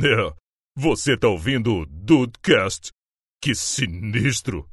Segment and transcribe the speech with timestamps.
[0.00, 0.32] É,
[0.76, 2.92] você tá ouvindo o Dudecast?
[3.42, 4.64] Que sinistro!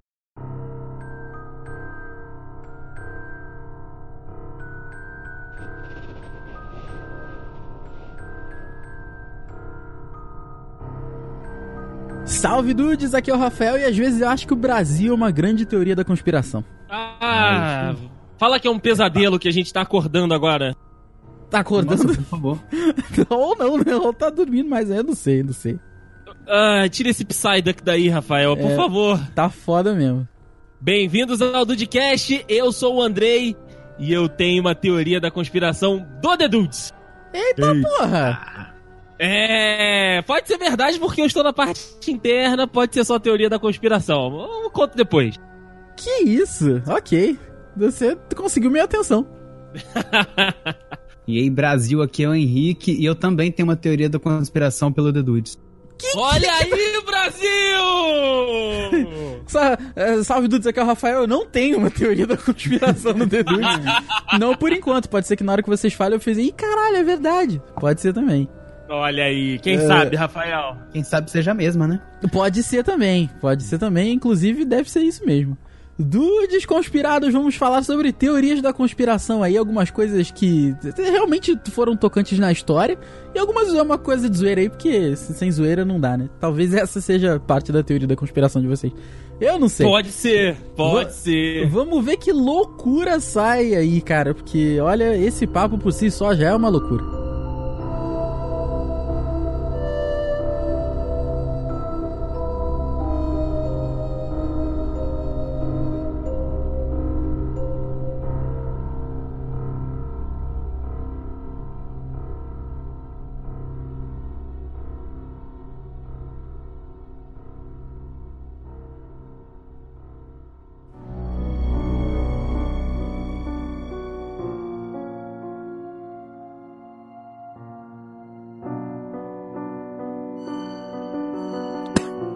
[12.24, 15.16] Salve dudes, aqui é o Rafael e às vezes eu acho que o Brasil é
[15.16, 16.64] uma grande teoria da conspiração.
[16.88, 17.96] Ah,
[18.38, 20.76] fala que é um pesadelo que a gente tá acordando agora.
[21.50, 22.04] Tá acordando?
[22.04, 22.60] Nossa, por favor.
[23.30, 23.96] ou não, né?
[23.96, 25.80] Ou tá dormindo, mas eu não sei, não sei.
[26.48, 28.76] Ah, tira esse Psyduck daí, Rafael, por É.
[28.76, 29.20] favor.
[29.34, 30.28] Tá foda mesmo.
[30.80, 33.56] Bem-vindos ao Dudcast, eu sou o Andrei
[33.98, 36.94] e eu tenho uma teoria da conspiração do The Dudes.
[37.34, 38.74] Eita porra!
[39.18, 43.58] É, pode ser verdade porque eu estou na parte interna, pode ser só teoria da
[43.58, 44.62] conspiração.
[44.64, 45.40] Eu conto depois.
[45.96, 46.84] Que isso?
[46.86, 47.40] Ok.
[47.78, 49.26] Você conseguiu minha atenção.
[51.28, 54.92] E aí, Brasil, aqui é o Henrique e eu também tenho uma teoria da conspiração
[54.92, 55.58] pelo The Dudes.
[56.16, 56.70] Olha aí,
[57.06, 57.46] Brasil!
[59.48, 61.22] Sa- é, salve dudes, aqui é o Rafael.
[61.22, 63.68] Eu não tenho uma teoria da conspiração no The Dudes.
[64.40, 65.08] não por enquanto.
[65.10, 67.62] Pode ser que na hora que vocês falem eu fiz, ih, caralho, é verdade.
[67.80, 68.48] Pode ser também.
[68.90, 69.80] Olha aí, quem É.
[69.88, 70.78] sabe, Rafael?
[70.92, 72.00] Quem sabe seja a mesma, né?
[72.32, 75.58] Pode ser também, pode ser também, inclusive deve ser isso mesmo.
[75.98, 82.38] Dudes conspirados, vamos falar sobre teorias da conspiração aí, algumas coisas que realmente foram tocantes
[82.38, 82.98] na história
[83.34, 86.30] e algumas é uma coisa de zoeira aí, porque se- sem zoeira não dá, né?
[86.40, 88.92] Talvez essa seja parte da teoria da conspiração de vocês.
[89.40, 89.86] Eu não sei.
[89.88, 91.68] Pode ser, pode ser.
[91.70, 96.50] Vamos ver que loucura sai aí, cara, porque olha, esse papo por si só já
[96.50, 97.04] é uma loucura.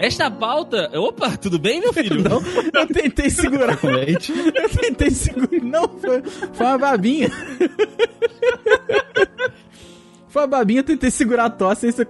[0.09, 0.89] Esta pauta.
[0.99, 2.23] Opa, tudo bem, meu filho?
[2.27, 2.41] Não,
[2.73, 4.33] eu tentei segurar leite.
[4.55, 5.61] Eu tentei segurar.
[5.63, 6.21] Não, foi,
[6.53, 7.29] foi uma babinha.
[10.27, 12.01] Foi uma babinha, eu tentei segurar a tosse e isso.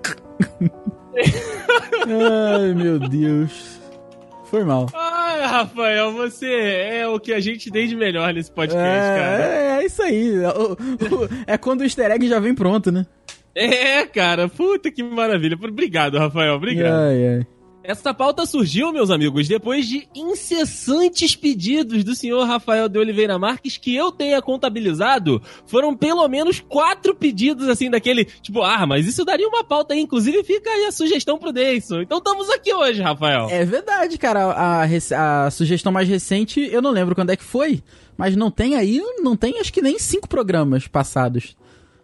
[2.07, 3.79] Ai, meu Deus.
[4.45, 4.87] Foi mal.
[4.95, 9.43] Ai, Rafael, você é o que a gente tem de melhor nesse podcast, cara.
[9.43, 10.33] É, é isso aí.
[10.39, 13.05] O- o- É quando o easter egg já vem pronto, né?
[13.53, 15.55] É, cara, puta que maravilha.
[15.61, 16.93] Obrigado, Rafael, obrigado.
[16.93, 17.47] Ai, ai.
[17.89, 23.77] Essa pauta surgiu, meus amigos, depois de incessantes pedidos do senhor Rafael de Oliveira Marques
[23.77, 25.41] que eu tenha contabilizado.
[25.65, 30.01] Foram pelo menos quatro pedidos, assim, daquele, tipo, ah, mas isso daria uma pauta aí.
[30.01, 32.01] Inclusive, fica aí a sugestão pro Deison.
[32.01, 33.47] Então estamos aqui hoje, Rafael.
[33.49, 34.51] É verdade, cara.
[34.51, 34.83] A,
[35.45, 37.81] a sugestão mais recente, eu não lembro quando é que foi,
[38.15, 41.57] mas não tem aí, não tem acho que nem cinco programas passados.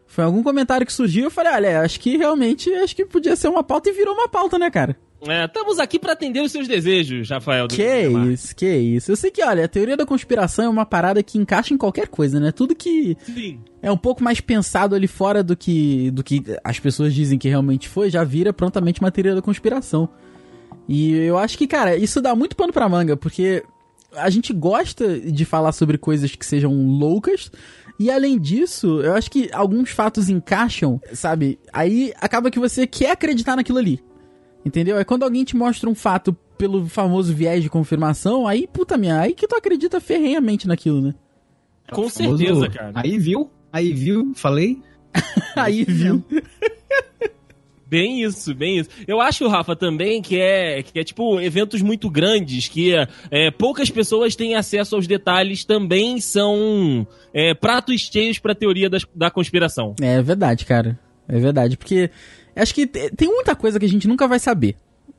[0.07, 3.50] Foi algum comentário que surgiu, eu falei, olha, acho que realmente, acho que podia ser
[3.50, 4.97] uma pauta e virou uma pauta, né, cara?
[5.27, 7.67] É, estamos aqui pra atender os seus desejos, Rafael.
[7.67, 8.43] Que Marques.
[8.43, 9.11] isso, que isso.
[9.11, 12.07] Eu sei que, olha, a teoria da conspiração é uma parada que encaixa em qualquer
[12.07, 12.51] coisa, né?
[12.51, 13.59] Tudo que Sim.
[13.81, 17.49] é um pouco mais pensado ali fora do que, do que as pessoas dizem que
[17.49, 20.09] realmente foi, já vira prontamente uma teoria da conspiração.
[20.87, 23.63] E eu acho que, cara, isso dá muito pano pra manga, porque
[24.15, 27.51] a gente gosta de falar sobre coisas que sejam loucas.
[27.99, 31.57] E além disso, eu acho que alguns fatos encaixam, sabe?
[31.71, 34.01] Aí acaba que você quer acreditar naquilo ali.
[34.65, 34.97] Entendeu?
[34.97, 39.19] É quando alguém te mostra um fato pelo famoso viés de confirmação, aí, puta minha,
[39.19, 41.13] aí que tu acredita ferrenhamente naquilo, né?
[41.91, 42.91] Com certeza, cara.
[42.95, 43.51] Aí viu?
[43.71, 44.31] Aí viu?
[44.35, 44.81] Falei?
[45.55, 46.23] Aí, viu?
[47.87, 48.89] Bem isso, bem isso.
[49.07, 52.93] Eu acho, Rafa, também que é, que é tipo eventos muito grandes, que
[53.29, 59.05] é, poucas pessoas têm acesso aos detalhes, também são é, pratos cheios pra teoria das-
[59.13, 59.93] da conspiração.
[60.01, 60.99] É verdade, cara.
[61.27, 62.09] É verdade, porque
[62.61, 64.75] acho que te- tem muita coisa que a gente nunca vai saber.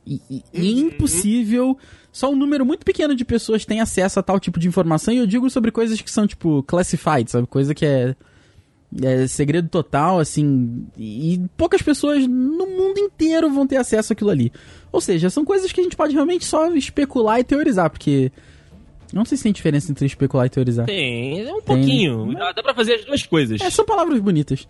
[0.06, 1.76] E, e- e é impossível.
[2.12, 5.12] Só um número muito pequeno de pessoas tem acesso a tal tipo de informação.
[5.12, 7.46] E eu digo sobre coisas que são, tipo, classified, sabe?
[7.46, 8.14] Coisa que é,
[9.02, 10.86] é segredo total, assim.
[10.96, 14.50] E, poucas pessoas no mundo inteiro vão ter acesso àquilo ali.
[14.90, 18.32] Ou seja, são coisas que a gente pode realmente só especular e teorizar, porque.
[19.12, 20.86] Não sei se tem diferença entre especular e teorizar.
[20.86, 22.32] Tem, é um pouquinho.
[22.34, 23.60] Dá, dá pra fazer as duas coisas.
[23.60, 24.66] É, são palavras bonitas.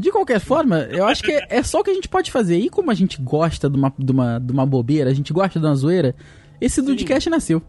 [0.00, 2.58] De qualquer forma, eu acho que é, é só o que a gente pode fazer.
[2.58, 5.60] E como a gente gosta de uma, de uma, de uma bobeira, a gente gosta
[5.60, 6.14] de uma zoeira,
[6.58, 7.60] esse Dudcast nasceu.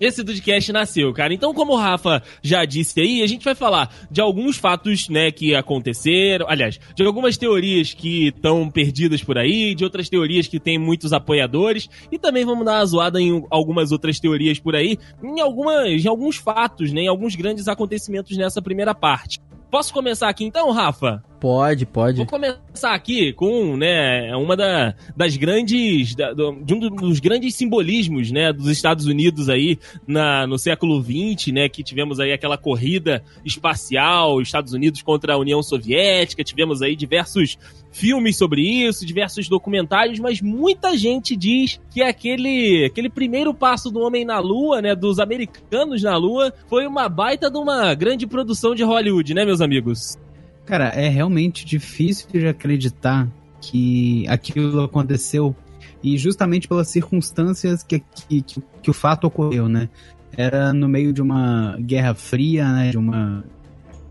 [0.00, 1.34] esse Dudcast nasceu, cara.
[1.34, 5.32] Então, como o Rafa já disse aí, a gente vai falar de alguns fatos, né,
[5.32, 6.46] que aconteceram.
[6.48, 11.12] Aliás, de algumas teorias que estão perdidas por aí, de outras teorias que têm muitos
[11.12, 11.88] apoiadores.
[12.12, 16.06] E também vamos dar uma zoada em algumas outras teorias por aí, em, algumas, em
[16.06, 19.40] alguns fatos, né, em alguns grandes acontecimentos nessa primeira parte.
[19.74, 21.20] Posso começar aqui então, Rafa?
[21.44, 22.16] Pode, pode.
[22.16, 28.32] Vou começar aqui com, né, uma da, das grandes, da, de um dos grandes simbolismos,
[28.32, 33.22] né, dos Estados Unidos aí na, no século XX, né, que tivemos aí aquela corrida
[33.44, 37.58] espacial, Estados Unidos contra a União Soviética, tivemos aí diversos
[37.92, 44.00] filmes sobre isso, diversos documentários, mas muita gente diz que aquele, aquele primeiro passo do
[44.00, 48.74] homem na Lua, né, dos americanos na Lua, foi uma baita de uma grande produção
[48.74, 50.18] de Hollywood, né, meus amigos?
[50.64, 53.28] Cara, é realmente difícil de acreditar
[53.60, 55.54] que aquilo aconteceu
[56.02, 59.88] e justamente pelas circunstâncias que, que, que, que o fato ocorreu, né?
[60.36, 62.90] Era no meio de uma guerra fria, né?
[62.90, 63.44] De uma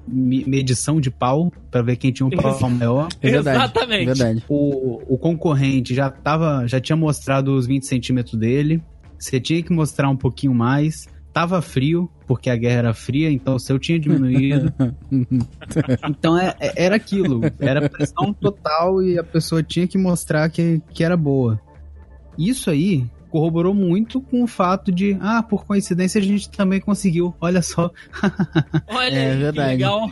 [0.07, 3.07] medição de pau para ver quem tinha um pau maior.
[3.21, 4.05] É verdade, Exatamente.
[4.05, 4.43] Verdade.
[4.49, 8.81] O, o concorrente já tava, já tinha mostrado os 20 centímetros dele.
[9.17, 11.07] Você tinha que mostrar um pouquinho mais.
[11.33, 14.71] Tava frio, porque a guerra era fria, então o seu tinha diminuído.
[16.07, 17.41] então é, é, era aquilo.
[17.59, 21.59] Era pressão total e a pessoa tinha que mostrar que, que era boa.
[22.37, 27.33] Isso aí corroborou muito com o fato de, ah, por coincidência a gente também conseguiu.
[27.41, 27.89] Olha só.
[28.87, 29.69] Olha É verdade.
[29.71, 30.11] legal.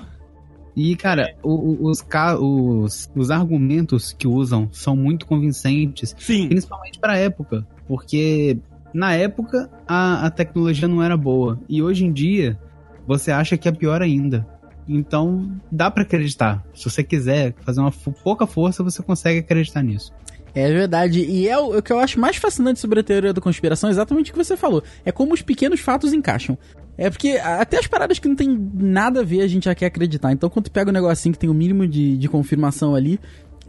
[0.75, 2.03] E, cara, o- o- os,
[2.39, 6.47] os, os argumentos que usam são muito convincentes, Sim.
[6.47, 7.67] principalmente pra época.
[7.87, 8.57] Porque
[8.93, 11.59] na época a, a tecnologia não era boa.
[11.67, 12.59] E hoje em dia
[13.07, 14.47] você acha que é pior ainda.
[14.87, 16.63] Então dá pra acreditar.
[16.73, 20.11] Se você quiser fazer uma pouca força, você consegue acreditar nisso.
[20.53, 21.21] É verdade.
[21.21, 23.91] E é o, o que eu acho mais fascinante sobre a teoria da conspiração é
[23.91, 24.83] exatamente o que você falou.
[25.05, 26.57] É como os pequenos fatos encaixam.
[26.97, 29.85] É porque até as paradas que não tem nada a ver a gente já quer
[29.85, 30.31] acreditar.
[30.31, 33.19] Então quando pega um negocinho que tem o mínimo de, de confirmação ali.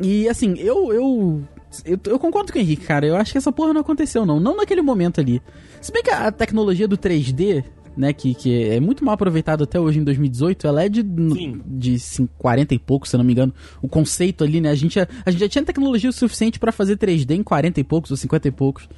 [0.01, 1.43] E assim, eu, eu,
[1.85, 1.99] eu.
[2.07, 3.07] eu concordo com o Henrique, cara.
[3.07, 4.39] Eu acho que essa porra não aconteceu, não.
[4.41, 5.41] Não naquele momento ali.
[5.81, 7.65] Se bem que a tecnologia do 3D,
[7.97, 11.61] né, que, que é muito mal aproveitado até hoje em 2018, ela é de, Sim.
[11.67, 13.53] de cin- 40 e pouco, se eu não me engano.
[13.83, 14.71] O conceito ali, né?
[14.71, 17.81] A gente, já- a gente já tinha tecnologia o suficiente pra fazer 3D em 40
[17.81, 18.89] e poucos ou 50 e poucos.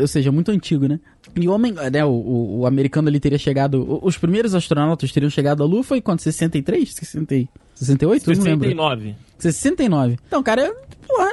[0.00, 0.98] Ou seja, muito antigo, né?
[1.38, 4.00] E o homem, né, o, o, o americano ali teria chegado.
[4.02, 6.20] Os primeiros astronautas teriam chegado à Lua foi quando?
[6.20, 6.94] 63?
[6.94, 8.30] 60, e- 68?
[8.30, 8.64] Eu não lembro.
[8.68, 9.14] 69.
[9.38, 10.16] 69.
[10.26, 10.74] Então, cara,
[11.06, 11.28] porra,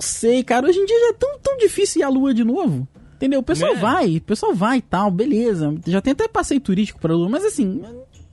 [0.00, 0.66] sei, cara.
[0.66, 2.86] Hoje em dia já é tão, tão difícil ir à lua de novo.
[3.16, 3.40] Entendeu?
[3.40, 3.80] O pessoal Né?
[3.80, 5.74] vai, o pessoal vai e tal, beleza.
[5.86, 7.82] Já tem até passeio turístico pra lua, mas assim,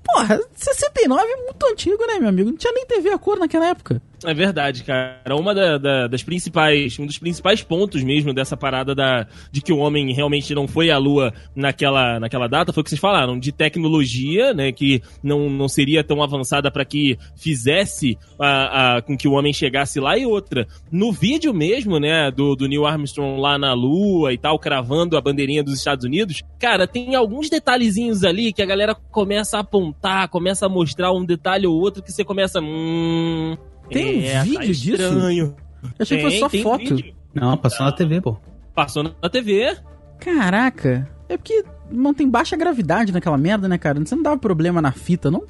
[0.04, 2.50] porra, 69 é muito antigo, né, meu amigo?
[2.52, 4.02] Não tinha nem TV a cor naquela época.
[4.25, 5.36] É verdade, cara.
[5.40, 9.72] Uma da- da- das principais, um dos principais pontos mesmo dessa parada da, de que
[9.72, 13.38] o homem realmente não foi à Lua naquela, naquela data foi o que vocês falaram,
[13.38, 19.16] de tecnologia, né, que não, não seria tão avançada para que fizesse a, a- com
[19.16, 20.68] que o homem chegasse lá e outra.
[20.92, 25.22] No vídeo mesmo, né, do, do Neil Armstrong lá na Lua e tal, cravando a
[25.22, 30.28] bandeirinha dos Estados Unidos, cara, tem alguns detalhezinhos ali que a galera começa a apontar,
[30.30, 32.60] começa a mostrar um detalhe ou outro que você começa.
[32.60, 33.56] Hum,
[33.89, 34.92] Tem um é, tá vídeo disso?
[35.04, 35.56] estranho.
[35.84, 36.95] Eu achei que fosse Tem- só tem foto.
[36.95, 37.16] vídeo.
[37.34, 38.38] Não, passou na TV, pô.
[38.74, 39.75] Passou na TV.
[40.19, 41.07] Caraca.
[41.30, 44.00] É porque não tem baixa gravidade naquela merda, né, cara?
[44.00, 45.44] Você não dava problema na fita, não?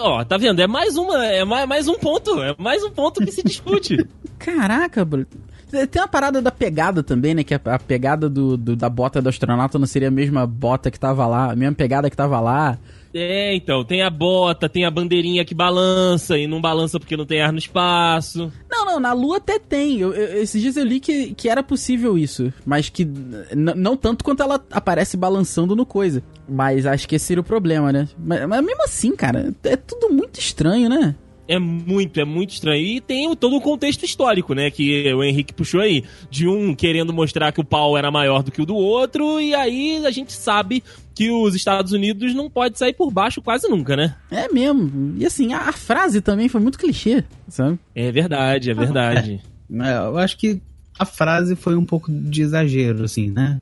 [0.00, 0.60] Ó, tá vendo?
[0.60, 4.06] É mais uma, é mais, mais um ponto, é mais um ponto que se discute.
[4.38, 5.26] Caraca, bro.
[5.70, 7.44] Tem uma parada da pegada também, né?
[7.44, 10.90] Que a, a pegada do, do- da bota do astronauta não seria a mesma bota
[10.90, 12.76] que tava lá, a mesma pegada que tava lá.
[13.12, 17.26] É, então, tem a bota, tem a bandeirinha que balança e não balança porque não
[17.26, 18.52] tem ar no espaço.
[18.70, 19.98] Não, não, na Lua até tem.
[19.98, 22.52] Eu- eu- esses dias eu li que, que era possível isso.
[22.64, 23.06] Mas que
[23.54, 26.22] não tanto quanto ela aparece balançando no coisa.
[26.48, 28.08] Mas acho que esse seria o problema, né?
[28.18, 31.14] Mas, mas mesmo assim, cara, é tudo muito estranho, né?
[31.48, 32.80] É muito, é muito estranho.
[32.80, 34.70] E tem todo o contexto histórico, né?
[34.70, 36.04] Que o Henrique puxou aí.
[36.30, 39.40] De um querendo mostrar que o pau era maior do que o do outro.
[39.40, 40.80] E aí a gente sabe
[41.20, 44.16] que os Estados Unidos não pode sair por baixo quase nunca, né?
[44.30, 45.14] É mesmo.
[45.18, 47.78] E assim, a, a frase também foi muito clichê, sabe?
[47.94, 49.38] É verdade, é verdade.
[49.70, 50.62] É, Eu acho que
[50.98, 53.60] a frase foi um pouco de exagero, assim, né?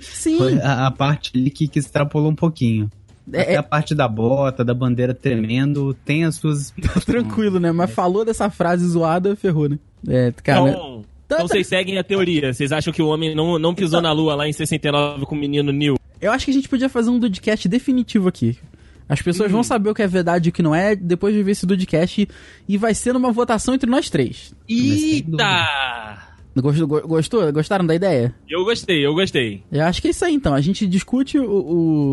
[0.00, 0.36] Sim.
[0.38, 2.90] Foi a, a parte ali que, que extrapolou um pouquinho.
[3.32, 6.74] É- Até é- a parte da bota, da bandeira tremendo, tem as suas.
[7.06, 7.72] Tranquilo, né?
[7.72, 9.78] Mas falou dessa frase zoada, ferrou, né?
[10.06, 10.70] É, cara.
[10.70, 12.52] Então, Tá- então vocês seguem a teoria.
[12.52, 15.38] Vocês acham que o homem não, não pisou na lua lá em 69 com o
[15.38, 15.96] menino Neil?
[16.20, 18.56] Eu acho que a gente podia fazer um Dudcast definitivo aqui.
[19.08, 21.42] As pessoas vão saber o que é verdade e o que não é depois de
[21.42, 22.28] ver esse Dudcast
[22.68, 24.52] e vai ser numa votação entre nós três.
[24.68, 26.26] Eita!
[26.56, 27.52] Gostou, go- gostou?
[27.52, 28.34] Gostaram da ideia?
[28.48, 29.62] Eu gostei, eu gostei.
[29.70, 30.52] Eu acho que é isso aí, então.
[30.54, 31.44] A gente discute o,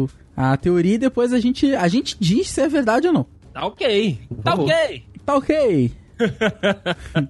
[0.03, 3.25] o- a teoria e depois a gente, a gente diz se é verdade ou não.
[3.53, 4.19] Tá ok.
[4.43, 5.03] Tá ok.
[5.25, 5.91] Tá ok.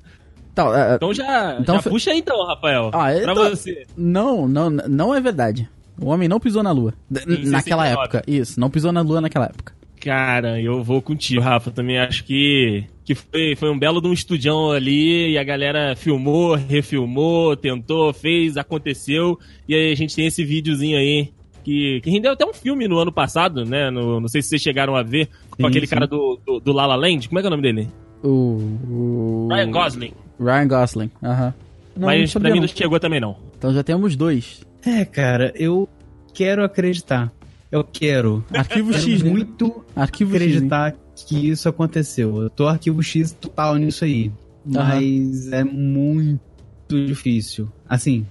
[0.55, 2.87] tá, é, Então já, Então já fe- puxa aí então, Rafael.
[2.93, 3.85] Ah, pra então- você.
[3.97, 5.69] não, não, não é verdade.
[6.01, 6.93] O homem não pisou na lua.
[7.11, 7.89] Em naquela 69.
[7.91, 8.23] época.
[8.27, 9.73] Isso, não pisou na lua naquela época.
[10.01, 11.71] Cara, eu vou contigo, Rafa.
[11.71, 15.95] Também acho que, que foi, foi um belo de um estudão ali e a galera
[15.95, 19.39] filmou, refilmou, tentou, fez, aconteceu.
[19.67, 21.29] E aí a gente tem esse videozinho aí
[21.63, 23.89] que, que rendeu até um filme no ano passado, né?
[23.89, 25.95] No- não sei se vocês chegaram a ver com Sim, aquele sim.
[25.95, 27.27] cara do, do, do La La Land.
[27.27, 27.87] Como é que é o nome dele?
[28.25, 28.59] O.
[28.89, 30.13] o- Ryan Gosling.
[30.39, 31.53] Ryan Gosling, aham.
[31.95, 32.67] Não, não Mas sabia pra mim não.
[32.67, 33.37] chegou também não.
[33.57, 34.61] Então já temos dois.
[34.85, 35.87] É, cara, eu
[36.33, 37.31] quero acreditar.
[37.71, 38.43] Eu quero.
[38.53, 39.29] Arquivo Quero X, né?
[39.29, 40.41] muito Arquivo X.
[40.41, 40.95] acreditar
[41.27, 42.41] que isso aconteceu.
[42.41, 44.31] Eu tô arquivo X total nisso aí.
[44.65, 46.41] Mas é muito
[47.05, 47.69] difícil.
[47.87, 48.25] Assim,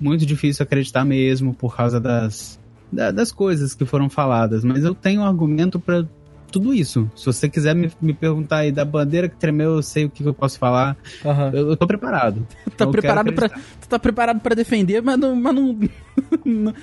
[0.00, 2.58] muito difícil acreditar mesmo por causa das,
[2.92, 4.64] da- das coisas que foram faladas.
[4.64, 6.04] Mas eu tenho um argumento pra
[6.50, 7.10] tudo isso.
[7.14, 10.22] Se você quiser me, me perguntar aí da bandeira que tremeu, eu sei o que,
[10.22, 10.96] que eu posso falar.
[11.24, 11.50] Aham.
[11.52, 12.46] Eu, eu tô preparado.
[12.64, 13.70] Tu tá preparado pra, acreditar.
[13.80, 15.78] tu tá preparado pra defender, mas não, mas não
[16.44, 16.74] no, no-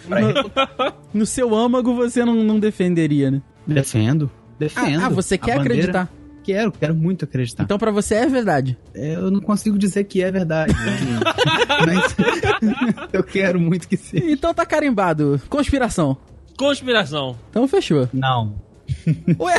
[1.14, 3.42] no seu âmago você não, não defenderia, né?
[3.66, 4.30] Defendo.
[4.60, 5.02] Defendo.
[5.02, 6.10] Ah, ah, você quer acreditar.
[6.44, 7.64] Quero, quero muito acreditar.
[7.64, 8.78] Então pra você é verdade.
[8.94, 10.74] Eu não consigo dizer que é verdade.
[10.74, 11.20] né?
[11.88, 12.16] Mas
[13.14, 14.30] eu quero muito que seja.
[14.30, 15.42] Então tá carimbado.
[15.50, 16.18] Conspiração.
[16.58, 17.38] Conspiração.
[17.50, 18.10] Então fechou.
[18.14, 18.56] Não.
[19.40, 19.56] Ué,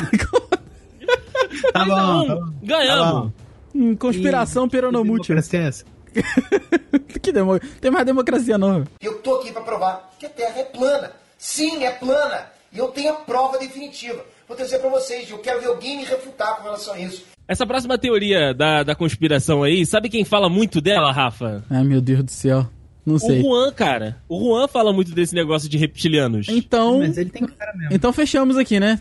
[1.72, 2.26] Tá Dois a bom.
[2.26, 2.52] tá bom.
[2.62, 3.04] Ganhamos.
[3.06, 3.32] Tá bom.
[3.74, 5.34] hum, conspiração Que peronomútil.
[5.34, 5.84] democracia é essa?
[7.22, 7.58] Que demo...
[7.80, 8.84] Tem mais democracia não.
[9.00, 11.10] Eu tô aqui para provar que a Terra é plana.
[11.38, 12.46] Sim, é plana.
[12.72, 14.24] E eu tenho a prova definitiva.
[14.46, 15.28] Vou trazer para vocês.
[15.30, 17.24] Eu quero ver alguém me refutar com relação a isso.
[17.48, 21.64] Essa próxima teoria da, da conspiração aí, sabe quem fala muito dela, Rafa?
[21.70, 22.66] Ai meu Deus do céu.
[23.04, 23.42] Não O sei.
[23.42, 24.18] Juan, cara.
[24.28, 26.46] O Juan fala muito desse negócio de reptilianos.
[26.48, 27.94] Então, Mas ele tem cara mesmo.
[27.94, 28.98] então fechamos aqui, né?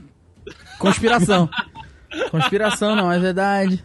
[0.87, 1.49] Conspiração.
[2.31, 3.83] Conspiração não é verdade.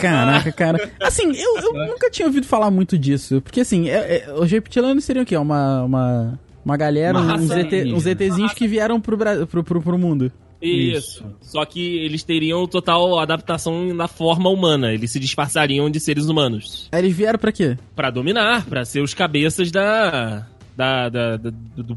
[0.00, 0.90] Caraca, cara.
[1.02, 3.40] Assim, eu, eu nunca tinha ouvido falar muito disso.
[3.42, 5.36] Porque assim, é- é- os reptilianos seriam o quê?
[5.36, 9.98] Uma, uma, uma galera, Uma uns, ET, uns ETzinhos que vieram pro, pro, pro, pro
[9.98, 10.32] mundo.
[10.60, 11.24] Isso.
[11.40, 14.92] Só que eles teriam total adaptação na forma humana.
[14.92, 16.88] Eles se disfarçariam de seres humanos.
[16.92, 17.76] Eles vieram pra quê?
[17.94, 20.46] Pra dominar, pra ser os cabeças da.
[20.78, 21.50] Da, da, da,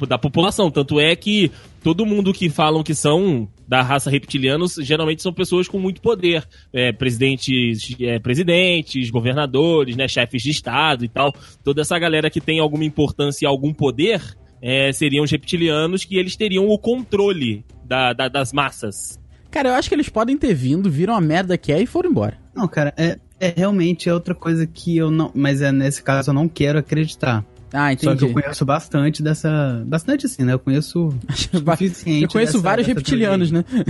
[0.09, 0.71] da população.
[0.71, 1.51] Tanto é que
[1.83, 6.43] todo mundo que falam que são da raça reptilianos geralmente são pessoas com muito poder.
[6.73, 11.31] É, presidentes, é, presidentes, governadores, né, chefes de estado e tal.
[11.63, 14.19] Toda essa galera que tem alguma importância e algum poder
[14.59, 19.19] é, seriam os reptilianos que eles teriam o controle da, da- das massas.
[19.51, 22.09] Cara, eu acho que eles podem ter vindo, viram a merda que é e foram
[22.09, 22.35] embora.
[22.55, 25.31] Não, cara, é, é realmente é outra coisa que eu não.
[25.35, 27.45] Mas é nesse caso eu não quero acreditar.
[27.74, 28.34] Ah, Só que eu entendi.
[28.34, 29.84] conheço bastante dessa.
[29.88, 30.54] Bastante assim, né?
[30.54, 31.10] Eu conheço.
[31.32, 33.68] suficiente Eu conheço dessa- vários dessa reptilianos, teoria.
[33.75, 33.86] né?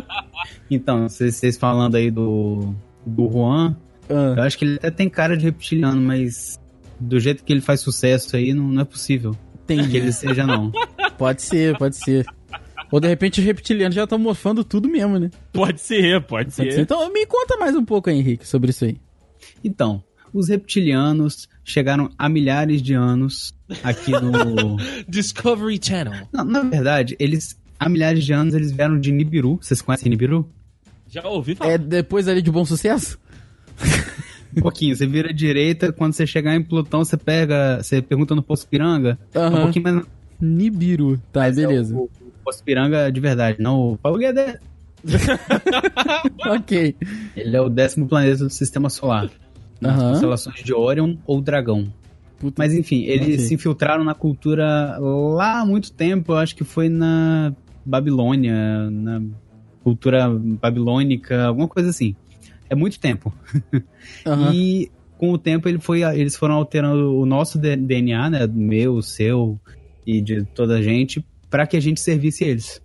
[0.70, 2.74] Então, vocês falando aí do.
[3.04, 3.76] Do Juan,
[4.10, 6.58] Ah, eu acho que ele até tem cara de reptiliano, mas.
[6.98, 9.96] Do jeito que ele faz sucesso aí, não, não é possível que entendi.
[9.98, 10.72] ele seja, não.
[11.18, 12.24] Pode ser, pode ser.
[12.90, 15.30] Ou de repente os reptilianos já estão morfando tudo mesmo, né?
[15.52, 16.72] Pode ser, pode, Pode ser.
[16.72, 16.80] ser.
[16.82, 18.96] Então me conta mais um pouco aí, Henrique, sobre isso aí.
[19.64, 20.02] Então,
[20.36, 24.76] os reptilianos chegaram há milhares de anos aqui no.
[25.08, 26.28] Discovery Channel.
[26.32, 27.58] Não, na verdade, eles.
[27.78, 29.58] Há milhares de anos eles vieram de Nibiru.
[29.60, 30.48] Vocês conhecem Nibiru?
[31.08, 31.72] Já ouvi falar.
[31.72, 33.18] É depois ali de bom sucesso?
[34.56, 34.96] Um pouquinho.
[34.96, 37.82] Você vira à direita, quando você chegar em Plutão, você pega.
[37.82, 39.18] Você pergunta no Poço Piranga.
[39.34, 39.58] Aham.
[39.58, 40.06] Um pouquinho mais.
[40.40, 41.18] Nibiru.
[41.32, 41.94] Tá, mas é beleza.
[41.94, 42.10] o, o
[42.44, 44.58] Poço Piranga de verdade, não o Paulo Guedes.
[46.46, 46.96] ok.
[47.36, 49.30] Ele é o décimo planeta do sistema solar.
[49.80, 51.92] Nas constelações de Orion ou Dragão.
[52.38, 52.54] Puta.
[52.58, 56.88] Mas enfim, eles se infiltraram na cultura lá há muito tempo, eu acho que foi
[56.88, 57.54] na
[57.84, 59.22] Babilônia, na
[59.82, 62.14] cultura babilônica, alguma coisa assim.
[62.68, 63.32] É muito tempo.
[64.26, 64.52] Aham.
[64.52, 69.58] E com o tempo ele foi, eles foram alterando o nosso DNA, né, meu, seu
[70.06, 72.82] e de toda a gente, para que a gente servisse eles.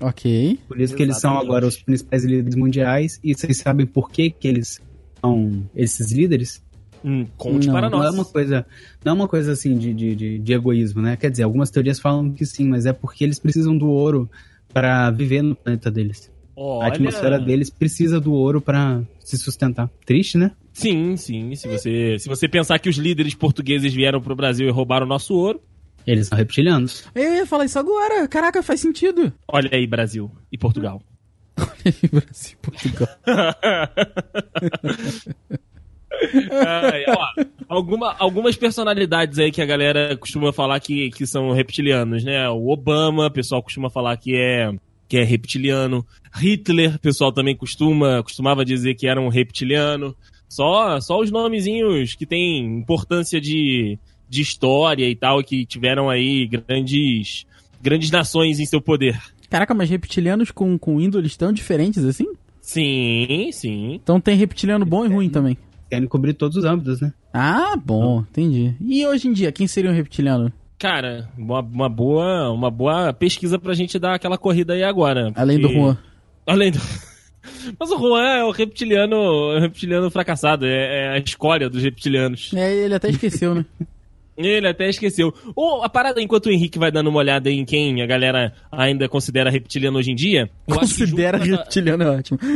[0.00, 0.58] Ok.
[0.68, 1.50] Por isso que eles são Exatamente.
[1.50, 3.20] agora os principais líderes mundiais.
[3.22, 4.80] E vocês sabem por que, que eles
[5.22, 6.62] são esses líderes?
[7.04, 8.08] Hum, conte Não, para Não nós.
[8.08, 8.66] é uma coisa,
[9.04, 11.16] não é uma coisa assim de, de, de, de egoísmo, né?
[11.16, 14.30] Quer dizer, algumas teorias falam que sim, mas é porque eles precisam do ouro
[14.72, 16.30] para viver no planeta deles.
[16.54, 16.84] Olha...
[16.84, 19.90] A atmosfera deles precisa do ouro para se sustentar.
[20.06, 20.52] Triste, né?
[20.72, 21.54] Sim, sim.
[21.56, 25.34] Se você, se você pensar que os líderes portugueses vieram pro Brasil e roubaram nosso
[25.34, 25.60] ouro,
[26.06, 27.04] Eles são reptilianos.
[27.14, 28.26] Eu ia falar isso agora.
[28.28, 29.32] Caraca, faz sentido.
[29.48, 31.02] olha aí Brasil e Portugal.
[32.12, 33.08] Brasil, Portugal.
[36.50, 42.22] Ai, ó, alguma- algumas personalidades aí que a galera costuma falar que, que são reptilianos,
[42.24, 42.48] né?
[42.50, 44.70] O Obama, o pessoal costuma falar que é,
[45.08, 46.06] que é reptiliano.
[46.34, 50.14] Hitler, o pessoal também costuma, costumava dizer que era um reptiliano.
[50.48, 53.98] Só, só os nomezinhos que têm importância de,
[54.28, 57.46] de história e tal, que tiveram aí grandes,
[57.80, 59.18] grandes nações em seu poder.
[59.52, 62.24] Caraca, mas reptilianos com, com índoles tão diferentes assim?
[62.58, 63.92] Sim, sim.
[64.02, 65.58] Então tem reptiliano bom e ruim também.
[65.90, 67.12] Querem cobrir todos os âmbitos, né?
[67.34, 68.74] Ah, bom, entendi.
[68.80, 70.50] E hoje em dia, quem seria um reptiliano?
[70.78, 75.30] Cara, uma, uma boa, uma boa pesquisa pra gente dar aquela corrida aí agora.
[75.34, 75.98] Além do porque- Juan.
[76.46, 76.78] Além do.
[77.78, 81.82] Mas o Juan é o reptiliano, é o reptiliano fracassado, é, é a escória dos
[81.82, 82.54] reptilianos.
[82.54, 83.66] É, ele até esqueceu, né?
[84.36, 85.32] Ele até esqueceu.
[85.54, 89.08] Ou a parada, enquanto o Henrique vai dando uma olhada em quem a galera ainda
[89.08, 90.50] considera reptiliano hoje em dia.
[90.66, 92.38] Considera reptiliano é ótimo.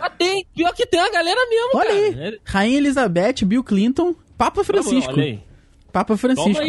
[0.00, 2.28] Ah, tem, pior que tem a galera mesmo, Olha cara.
[2.28, 2.38] aí.
[2.44, 5.12] Rainha Elizabeth, Bill Clinton, Papa Francisco.
[5.12, 5.40] Olha aí.
[5.92, 6.62] Papa Francisco.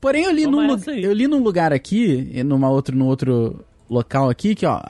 [0.00, 4.28] Porém, eu li, Toma num, eu li num lugar aqui, numa outro, num outro local
[4.28, 4.80] aqui, que ó,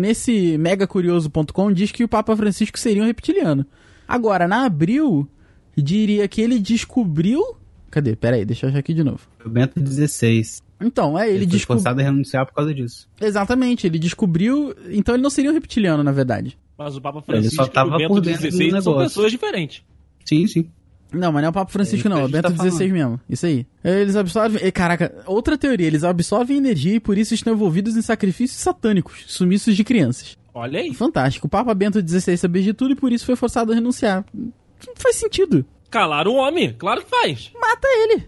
[0.00, 3.64] nesse megacurioso.com diz que o Papa Francisco seria um reptiliano.
[4.06, 5.28] Agora, na Abril,
[5.76, 7.56] diria que ele descobriu...
[7.90, 8.14] Cadê?
[8.16, 9.20] Pera aí, deixa eu achar aqui de novo.
[9.44, 10.62] O Bento 16.
[10.80, 11.82] Então, é, ele, Ele foi descobriu...
[11.82, 13.08] forçado a renunciar por causa disso.
[13.20, 14.74] Exatamente, ele descobriu...
[14.90, 16.56] Então ele não seria um reptiliano, na verdade.
[16.76, 19.82] Mas o Papa Ele Francisco só tava e o Bento por 16 são pessoas diferentes.
[20.24, 20.70] Sim, sim.
[21.12, 22.18] Não, mas não é o Papa Francisco, É não.
[22.20, 23.18] É o Bento tá 16 mesmo.
[23.28, 23.66] Isso aí.
[23.82, 24.62] Eles absorvem.
[24.62, 25.86] eh, Caraca, outra teoria.
[25.86, 30.36] Eles absorvem energia e por isso estão envolvidos em sacrifícios satânicos, sumiços de crianças.
[30.54, 30.92] Olha aí.
[30.94, 31.46] Fantástico.
[31.46, 34.24] O Papa Bento XVI sabia de tudo e por isso foi forçado a renunciar.
[34.34, 35.64] Não faz sentido.
[35.90, 37.50] Calar o homem, claro que faz.
[37.58, 38.24] Mata ele.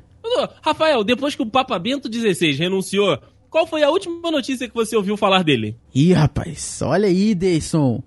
[0.62, 3.18] Rafael, depois que o Papa Bento XVI renunciou,
[3.50, 5.76] qual foi a última notícia que você ouviu falar dele?
[5.94, 6.80] Ih, rapaz.
[6.82, 8.02] Olha aí, Deison.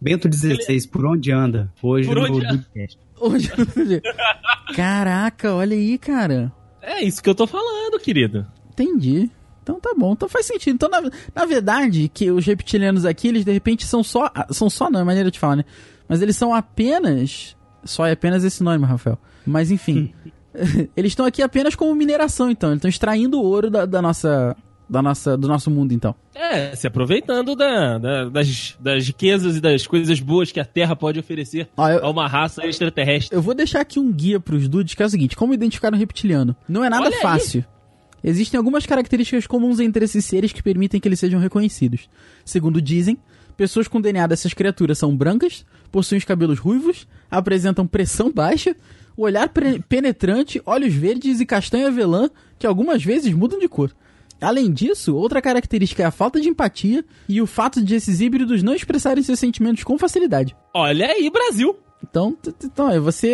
[0.00, 1.72] Bento 16, por onde anda?
[1.82, 2.58] Hoje Por no onde anda?
[2.58, 2.98] podcast.
[3.20, 3.50] Onde...
[4.74, 6.52] Caraca, olha aí, cara.
[6.80, 8.46] É isso que eu tô falando, querido.
[8.70, 9.30] Entendi.
[9.62, 10.74] Então tá bom, então faz sentido.
[10.74, 11.02] Então, na,
[11.34, 14.30] na verdade, que os reptilianos aqui, eles de repente são só.
[14.50, 15.64] São só, não, é maneira de falar, né?
[16.08, 17.54] Mas eles são apenas.
[17.84, 19.18] Só é apenas esse nome, Rafael.
[19.46, 20.12] Mas enfim.
[20.96, 22.70] eles estão aqui apenas como mineração, então.
[22.70, 24.56] Eles estão extraindo o ouro da, da nossa.
[24.90, 26.14] Da nossa, do nosso mundo, então.
[26.34, 30.96] É, se aproveitando da- da- das, das riquezas e das coisas boas que a Terra
[30.96, 33.36] pode oferecer Ó, eu- a uma raça extraterrestre.
[33.36, 35.98] Eu vou deixar aqui um guia pros dudes, que é o seguinte: como identificar um
[35.98, 36.56] reptiliano?
[36.66, 37.20] Não é nada Olha aí.
[37.20, 37.62] fácil.
[38.24, 42.08] Existem algumas características comuns entre esses seres que permitem que eles sejam reconhecidos.
[42.42, 43.18] Segundo dizem,
[43.58, 48.74] pessoas com DNA dessas criaturas são brancas, possuem os cabelos ruivos, apresentam pressão baixa,
[49.16, 49.50] olhar
[49.88, 53.92] penetrante, olhos verdes e castanho avelã, que algumas vezes mudam de cor.
[54.40, 58.62] Além disso, outra característica é a falta de empatia e o fato de esses híbridos
[58.62, 60.56] não expressarem seus sentimentos com facilidade.
[60.72, 61.76] Olha aí, Brasil.
[62.08, 63.26] Então, então, é, você.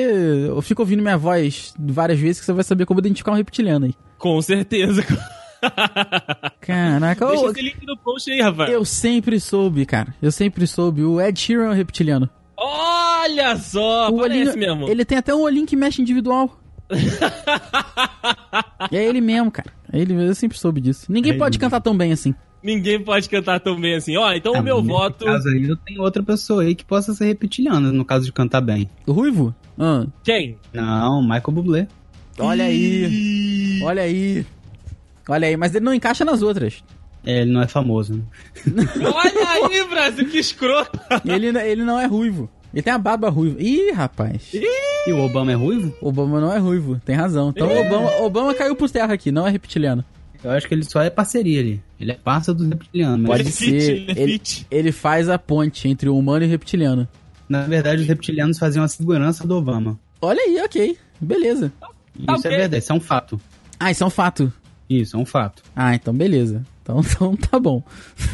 [0.48, 3.84] Eu fico ouvindo minha voz várias vezes que você vai saber como identificar um reptiliano
[3.84, 3.94] aí.
[4.16, 5.04] Com certeza.
[6.60, 8.70] Caraca, Deixa eu, esse link no post aí, Rafael.
[8.70, 10.14] eu sempre soube, cara.
[10.20, 11.02] Eu sempre soube.
[11.02, 12.28] O Ed Sheeran é um reptiliano.
[12.56, 14.88] Olha só, o parece olhinho, mesmo.
[14.88, 16.60] Ele tem até um olhinho que mexe individual.
[18.90, 19.72] é ele mesmo, cara.
[19.92, 21.06] É Ele, eu sempre soube disso.
[21.10, 22.34] Ninguém É pode ele cantar tão bem assim.
[22.62, 24.16] Ninguém pode cantar tão bem assim.
[24.16, 25.24] Ó, então Ah, o meu voto.
[25.24, 28.60] caso aí, eu tenho outra pessoa aí que possa ser reptiliana, no caso de cantar
[28.60, 28.88] bem.
[29.06, 29.54] O Ruivo?
[29.78, 30.56] Ah, Quem?
[30.72, 31.88] Não, Michael Bublé.
[32.38, 33.80] olha aí.
[33.82, 34.46] Olha aí.
[35.28, 36.82] Olha aí, mas ele não encaixa nas outras.
[37.24, 38.22] É, ele não é famoso, né?
[39.02, 40.98] Olha aí, Brasil, que escroto.
[41.24, 42.50] Ele, ele não é ruivo.
[42.72, 43.62] Ele tem a barba ruiva.
[43.62, 44.50] Ih, rapaz.
[44.52, 45.94] E o Obama é ruivo?
[46.00, 47.50] Obama não é ruivo, tem razão.
[47.50, 50.04] Então Obama, Obama caiu por terra aqui, não é reptiliano.
[50.42, 51.82] Eu acho que ele só é parceria ali.
[51.98, 53.26] Ele é parça dos reptilianos.
[53.26, 53.64] Pode Ele é ser.
[53.64, 57.08] fit, ele é ele, ele faz a ponte entre o humano e o reptiliano.
[57.48, 59.98] Na verdade, os reptilianos faziam a segurança do Obama.
[60.20, 60.98] Olha aí, ok.
[61.20, 61.72] Beleza.
[62.18, 62.50] Isso ok.
[62.52, 63.40] é verdade, isso é um fato.
[63.80, 64.52] Ah, isso é um fato.
[64.90, 65.62] Isso, é um fato.
[65.74, 66.62] Ah, então beleza.
[66.84, 67.82] Então, então tá bom.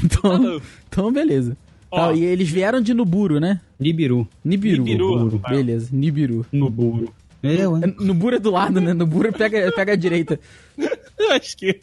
[0.04, 1.56] Então, então beleza.
[1.90, 3.60] Tá, e eles vieram de Nuburu, né?
[3.78, 4.28] Nibiru.
[4.44, 4.84] Nibiru.
[4.84, 5.38] Nibiru.
[5.48, 6.46] Beleza, Nibiru.
[6.52, 7.12] Nuburu.
[7.42, 7.94] Eu, É, hein?
[7.98, 8.92] Nuburu é do lado, né?
[8.92, 10.38] Nuburu pega, pega a direita.
[10.78, 11.80] Eu acho que.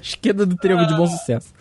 [0.00, 1.52] Esquerda do trevo de bom sucesso.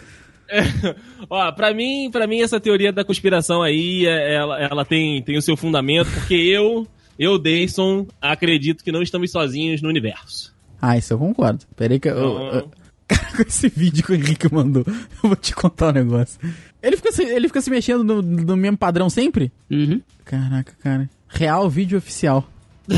[1.30, 5.38] Ó, pra mim, pra mim, essa teoria da conspiração aí, é- ela, ela tem, tem
[5.38, 6.86] o seu fundamento, porque eu,
[7.18, 10.54] eu, Dayson, acredito que não estamos sozinhos no universo.
[10.82, 11.66] Ah, isso eu concordo.
[11.76, 12.16] Pera aí que eu...
[12.18, 12.72] eu- eu-
[13.08, 14.96] Cara, com esse vídeo que o Henrique mandou, eu
[15.30, 16.40] vou te contar um negócio.
[16.82, 19.52] Ele fica se, ele fica se mexendo no, no mesmo padrão sempre?
[19.70, 20.02] Uhum.
[20.26, 21.10] Caraca, cara.
[21.28, 22.48] Real vídeo oficial.
[22.90, 22.94] E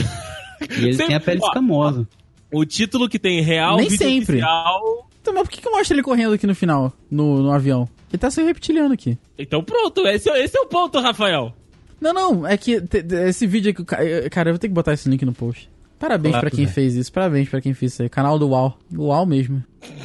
[0.83, 2.07] ele Sempre- tem a pele escamosa.
[2.51, 4.35] O título que tem real Nem vídeo sempre.
[4.37, 5.09] oficial.
[5.21, 7.89] Então, mas por que, que mostra ele correndo aqui no final, no, no avião?
[8.11, 9.17] Ele tá se reptiliano aqui.
[9.37, 11.53] Então pronto, esse, é- esse é o ponto, Rafael.
[11.99, 12.81] Não, não, é que
[13.27, 13.83] esse vídeo aqui,
[14.29, 15.69] cara, eu vou ter que botar esse link no post.
[16.07, 16.71] Parabéns Claro, pra quem Zé.
[16.71, 18.09] fez isso, parabéns pra quem fez isso aí.
[18.09, 18.77] Canal do UAU.
[18.95, 19.63] UAU mesmo.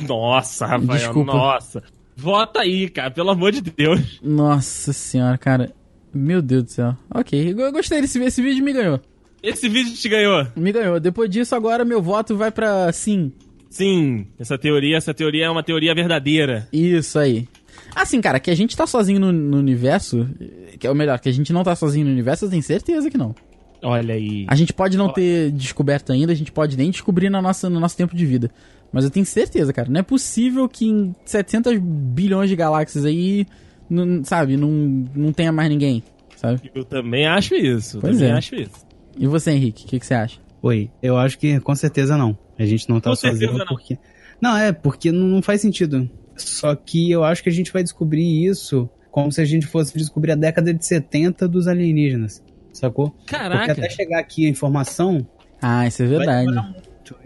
[0.08, 1.32] Nossa, Rafael, Desculpa.
[1.32, 1.82] nossa.
[2.16, 4.18] Vota aí, cara, pelo amor de Deus.
[4.22, 5.72] Nossa senhora, cara.
[6.12, 6.96] Meu Deus do céu.
[7.14, 8.98] Ok, eu gostei desse esse vídeo, me ganhou.
[9.42, 10.46] Esse vídeo te ganhou.
[10.56, 10.98] Me ganhou.
[10.98, 13.32] Depois disso, agora meu voto vai pra sim.
[13.70, 16.66] Sim, essa teoria, essa teoria é uma teoria verdadeira.
[16.72, 17.46] Isso aí.
[17.94, 20.28] Assim, cara, que a gente tá sozinho no, no universo,
[20.78, 23.08] que é o melhor, que a gente não tá sozinho no universo, eu tenho certeza
[23.10, 23.34] que não.
[23.82, 24.44] Olha aí.
[24.48, 27.80] A gente pode não ter descoberto ainda, a gente pode nem descobrir na nossa, no
[27.80, 28.50] nosso tempo de vida.
[28.92, 33.46] Mas eu tenho certeza, cara, não é possível que em 700 bilhões de galáxias aí,
[33.88, 34.70] não, sabe, não,
[35.14, 36.02] não tenha mais ninguém,
[36.36, 36.70] sabe?
[36.74, 37.98] Eu também acho isso.
[37.98, 38.36] eu Pois também é.
[38.36, 38.86] acho isso.
[39.16, 40.40] E você, Henrique, o que, que você acha?
[40.62, 42.36] Oi, eu acho que com certeza não.
[42.58, 43.66] A gente não tá Com sozinho não.
[43.66, 43.98] porque.
[44.40, 46.08] Não, é, porque não, não faz sentido.
[46.36, 49.96] Só que eu acho que a gente vai descobrir isso como se a gente fosse
[49.96, 52.42] descobrir a década de 70 dos alienígenas.
[52.72, 53.10] Sacou?
[53.10, 53.72] Porque Caraca.
[53.72, 55.26] até chegar aqui a informação,
[55.62, 56.50] Ah, isso é verdade.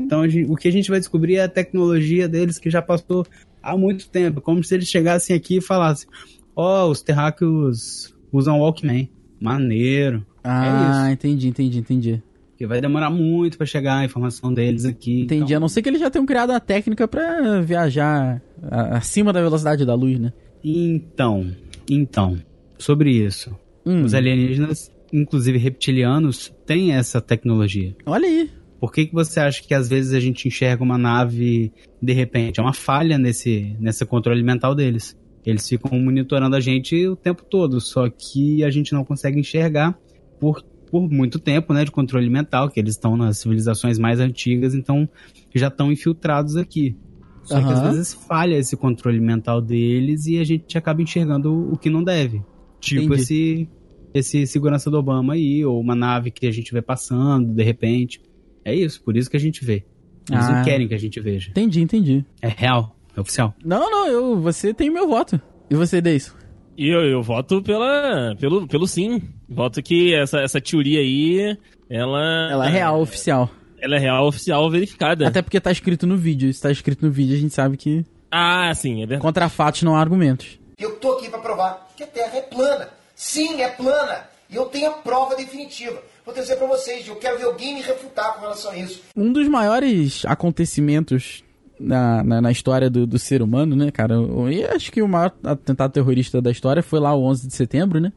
[0.00, 2.80] Então a gente- o que a gente vai descobrir é a tecnologia deles que já
[2.83, 3.24] passou
[3.62, 4.40] há muito tempo.
[4.40, 6.09] Como se eles chegassem aqui e falassem:
[6.57, 9.09] Ó, os terráqueos usam Walkman.
[9.40, 10.24] Maneiro.
[10.42, 12.22] Ah, É entendi, entendi, entendi.
[12.50, 15.22] Porque vai demorar muito pra chegar a informação deles aqui.
[15.22, 19.33] Entendi, Então, a não ser que eles já tenham criado a técnica pra viajar acima
[19.33, 20.33] da velocidade da luz, né?
[20.62, 21.50] Então,
[21.90, 22.38] então,
[22.78, 23.54] sobre isso.
[23.85, 27.94] Hum, Os alienígenas, inclusive reptilianos, têm essa tecnologia.
[28.05, 28.50] olha aí.
[28.81, 31.72] Por que, que você acha que às vezes a gente enxerga uma nave
[32.03, 32.61] de repente?
[32.61, 35.16] É uma falha nesse, nesse controle mental deles.
[35.46, 39.98] Eles ficam monitorando a gente o tempo todo, só que a gente não consegue enxergar
[40.38, 44.74] por, por muito tempo, né, de controle mental, que eles estão nas civilizações mais antigas,
[44.74, 45.09] então
[45.55, 46.96] já estão infiltrados aqui.
[47.44, 51.77] Só que às vezes falha esse controle mental deles e a gente acaba enxergando o
[51.77, 52.42] que não deve.
[52.81, 53.20] Tipo Entendi.
[53.20, 53.68] esse
[54.14, 58.20] esse segurança do Obama aí, ou uma nave que a gente vê passando, de repente.
[58.64, 59.85] É isso, por isso que a gente vê.
[60.31, 60.53] Eles Ah.
[60.57, 61.50] não querem que a gente veja.
[61.50, 62.24] Entendi, entendi.
[62.40, 63.55] É real, é oficial.
[63.62, 65.38] Não, não, eu, você tem meu voto.
[65.68, 66.35] E você, Deis?
[66.79, 69.20] E eu, eu voto pela, pelo, pelo sim.
[69.48, 71.57] Voto que essa, essa teoria aí,
[71.90, 72.48] ela.
[72.50, 73.50] Ela é real, oficial.
[73.81, 75.29] Ela é real, oficial, verificada.
[75.29, 76.53] Até porque tá escrito no vídeo.
[76.53, 79.20] Se tá escrito no vídeo, a gente sabe que Ah, sim, é verdade.
[79.20, 80.59] contra fatos não há argumentos.
[80.79, 82.88] E eu tô aqui para provar que a Terra é plana.
[83.14, 84.29] Sim, é plana.
[84.50, 86.00] E eu tenho a prova definitiva.
[86.24, 89.03] Vou dizer para vocês, eu quero ver alguém me refutar com relação a isso.
[89.16, 91.44] Um dos maiores acontecimentos
[91.79, 94.14] na, na, na história do, do ser humano, né, cara?
[94.50, 98.00] E acho que o maior atentado terrorista da história foi lá o 11 de setembro,
[98.00, 98.12] né?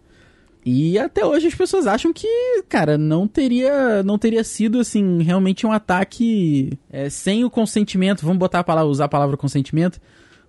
[0.66, 2.28] E até hoje as pessoas acham que,
[2.68, 8.38] cara, não teria, não teria sido, assim, realmente um ataque é, sem o consentimento, vamos
[8.38, 10.00] botar a palavra, usar a palavra consentimento,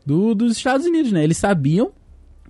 [0.04, 1.22] do, dos Estados Unidos, né?
[1.22, 1.92] Eles sabiam,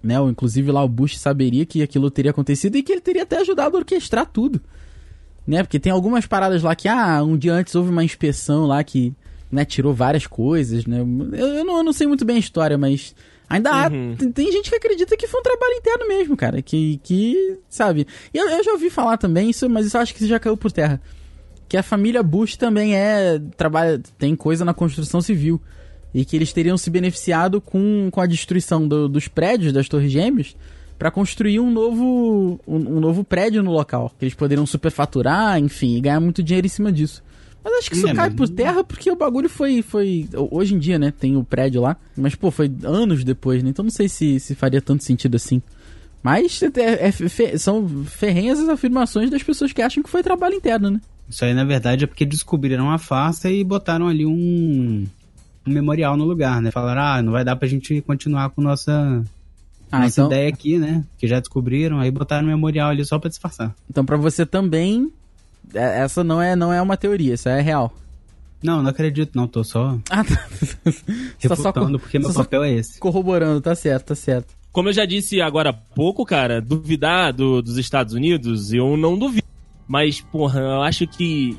[0.02, 0.20] né?
[0.20, 3.38] ou Inclusive lá o Bush saberia que aquilo teria acontecido e que ele teria até
[3.38, 4.60] ajudado a orquestrar tudo
[5.46, 5.62] né?
[5.62, 9.14] Porque tem algumas paradas lá que, ah, um dia antes houve uma inspeção lá que,
[9.50, 11.00] né, tirou várias coisas, né?
[11.00, 13.14] Eu, eu não, eu não sei muito bem a história, mas
[13.48, 14.14] ainda há, Uhum.
[14.14, 18.06] tem, tem gente que acredita que foi um trabalho interno mesmo, cara, que, que sabe?
[18.34, 20.38] E Eu, eu já ouvi falar também isso, mas isso eu acho que isso já
[20.38, 21.00] caiu por terra.
[21.66, 25.58] Que a família Bush também é, trabalha, tem coisa na construção civil.
[26.14, 30.10] E que eles teriam se beneficiado com, com a destruição do- dos prédios das Torres
[30.10, 30.56] Gêmeas
[30.98, 34.12] para construir um novo, um, um novo prédio no local.
[34.18, 37.22] Que eles poderiam superfaturar, enfim, e ganhar muito dinheiro em cima disso.
[37.62, 40.26] Mas acho que isso É, cai mas- por terra porque o bagulho foi, foi.
[40.50, 41.12] Hoje em dia, né?
[41.16, 41.96] Tem o prédio lá.
[42.16, 43.70] Mas, pô, foi anos depois, né?
[43.70, 45.60] Então não sei se, se faria tanto sentido assim.
[46.22, 50.54] Mas é- é fe- são ferrenhas as afirmações das pessoas que acham que foi trabalho
[50.54, 51.00] interno, né?
[51.28, 55.04] Isso aí, na verdade, é porque descobriram a farsa e botaram ali um,
[55.66, 56.70] um memorial no lugar, né?
[56.70, 59.22] Falaram, ah, não vai dar pra gente continuar com nossa,
[59.90, 61.04] Ah, nossa então, ideia aqui, né?
[61.18, 63.74] Que já descobriram, aí botaram um memorial ali só pra disfarçar.
[63.90, 65.12] então para você também.
[65.74, 67.92] é- Essa não é, não é uma teoria, isso é real.
[68.62, 70.48] Não, não acredito, não, tô só Ah, tá.
[71.46, 72.98] Só refutando, co- porque meu só papel é esse.
[72.98, 74.54] corroborando, tá certo, tá certo.
[74.72, 79.18] Como eu já disse agora há pouco, cara, duvidar do- dos Estados Unidos, eu não
[79.18, 79.46] duvido.
[79.86, 81.56] Mas, porra, eu acho que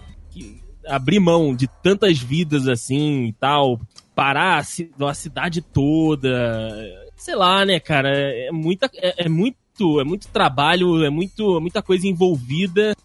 [0.89, 3.79] abrir mão de tantas vidas assim e tal,
[4.15, 6.29] parar a, ci- a cidade toda,
[7.15, 11.81] sei lá, né, cara, é muita, é, é muito, é muito trabalho, é muito, muita
[11.81, 12.95] coisa envolvida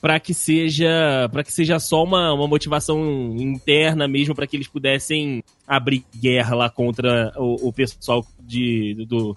[0.00, 4.66] para que seja, para que seja só uma, uma motivação interna mesmo para que eles
[4.66, 9.36] pudessem abrir guerra lá contra o, o pessoal de, do,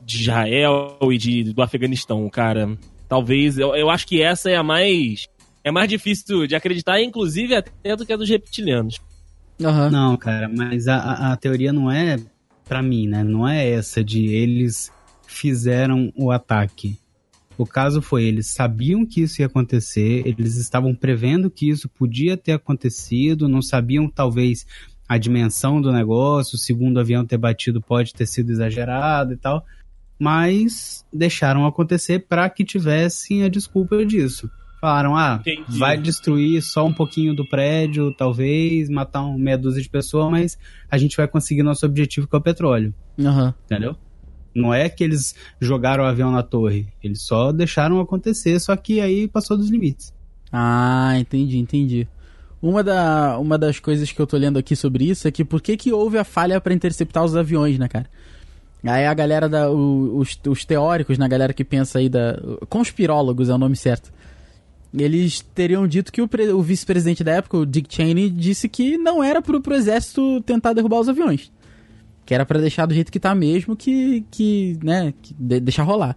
[0.00, 2.76] de Israel e de, do Afeganistão, cara.
[3.08, 5.28] Talvez, eu, eu acho que essa é a mais.
[5.62, 9.00] É mais difícil de acreditar, inclusive até do que a dos reptilianos.
[9.62, 9.90] Aham.
[9.90, 12.16] Não, cara, mas a, a, teoria não é
[12.66, 13.22] pra mim, né?
[13.22, 14.90] Não é essa de eles
[15.26, 16.98] fizeram o ataque.
[17.58, 22.36] O caso foi, eles sabiam que isso ia acontecer, eles estavam prevendo que isso podia
[22.36, 24.66] ter acontecido, não sabiam talvez
[25.06, 29.62] a dimensão do negócio, o segundo avião ter batido pode ter sido exagerado e tal,
[30.18, 34.50] mas deixaram acontecer para que tivessem a desculpa disso.
[34.80, 35.78] Falaram, ah, Entendi.
[35.78, 40.58] vai destruir só um pouquinho do prédio, talvez, matar um meia dúzia de pessoas, mas
[40.90, 43.52] a gente vai conseguir nosso objetivo que é o petróleo, Aham.
[43.66, 43.94] entendeu?
[44.54, 49.00] Não é que eles jogaram o avião na torre, eles só deixaram acontecer, só que
[49.00, 50.14] aí passou dos limites.
[50.50, 52.08] Ah, entendi, entendi.
[52.62, 55.60] Uma, da, uma das coisas que eu tô lendo aqui sobre isso é que por
[55.62, 58.06] que, que houve a falha para interceptar os aviões, né, cara?
[58.82, 59.70] Aí a galera da.
[59.70, 62.38] o- os, os teóricos, né, a galera que pensa aí da.
[62.68, 64.10] Conspirólogos é o nome certo.
[64.92, 69.22] Eles teriam dito que o, o vice-presidente da época, o Dick Cheney, disse que não
[69.22, 71.50] era pro, pro exército tentar derrubar os aviões.
[72.26, 75.84] Que era pra deixar do jeito que tá mesmo, que, que né, que de- deixar
[75.84, 76.16] rolar.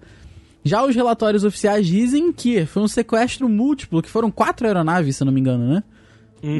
[0.63, 5.23] Já os relatórios oficiais dizem que foi um sequestro múltiplo, que foram quatro aeronaves, se
[5.23, 5.83] eu não me engano, né?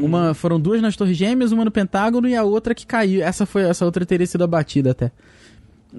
[0.02, 3.22] Uma foram duas nas Torres Gêmeas, uma no Pentágono e a outra que caiu.
[3.22, 5.10] Essa foi essa outra teria sido abatida até.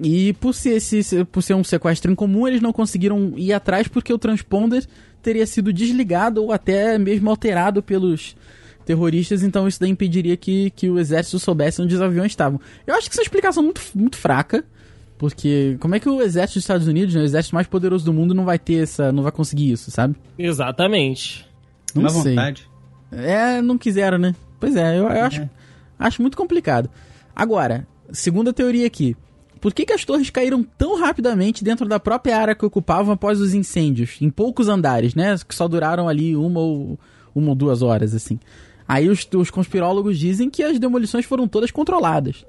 [0.02, 4.12] E por ser, esse, por ser um sequestro incomum, eles não conseguiram ir atrás porque
[4.12, 4.86] o transponder
[5.22, 8.36] teria sido desligado ou até mesmo alterado pelos
[8.84, 12.60] terroristas, então isso daí impediria que, que o exército soubesse onde os aviões estavam.
[12.86, 14.64] Eu acho que essa é uma explicação muito, muito fraca,
[15.18, 18.12] porque como é que o exército dos Estados Unidos, né, o exército mais poderoso do
[18.12, 19.10] mundo, não vai ter essa.
[19.10, 20.14] não vai conseguir isso, sabe?
[20.38, 21.44] Exatamente.
[21.94, 22.34] Não Dá sei.
[22.34, 22.68] vontade.
[23.10, 24.34] É, não quiseram, né?
[24.60, 25.48] Pois é, eu, eu acho,
[25.98, 26.88] acho muito complicado.
[27.34, 29.16] Agora, segunda teoria aqui.
[29.66, 33.40] Por que, que as torres caíram tão rapidamente dentro da própria área que ocupavam após
[33.40, 34.16] os incêndios?
[34.20, 35.34] Em poucos andares, né?
[35.38, 36.96] Que só duraram ali uma ou,
[37.34, 38.38] uma ou duas horas, assim.
[38.86, 42.46] Aí os, os conspirólogos dizem que as demolições foram todas controladas.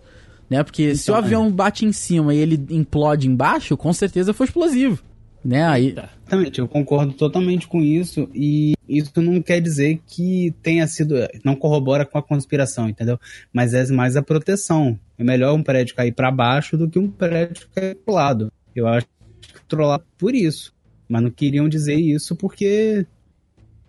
[0.47, 0.61] Né?
[0.61, 1.17] Porque se o Então, é.
[1.17, 4.99] avião bate em cima e ele implode embaixo, com certeza foi explosivo.
[5.47, 5.63] Né?
[5.65, 6.09] Aí, Tá.
[6.27, 11.55] Exatamente, eu concordo totalmente com isso e isso não quer dizer que tenha sido, não
[11.55, 13.17] corrobora com a conspiração, entendeu?
[13.53, 14.99] Mas é mais a proteção.
[15.17, 18.51] É melhor um prédio cair para baixo do que um prédio cair pro lado.
[18.75, 19.07] Eu acho
[19.41, 20.73] que controlar por isso.
[21.07, 23.05] Mas não queriam dizer isso porque,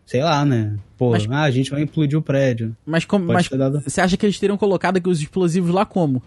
[0.06, 0.76] sei lá, né?
[0.96, 2.76] Pô, Mas- ah, a gente vai implodir o prédio.
[2.86, 3.26] mas como.
[3.26, 6.22] Pode Mas dado você acha que eles teriam colocado aqui os explosivos lá como?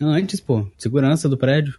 [0.00, 1.78] antes, pô, segurança do prédio.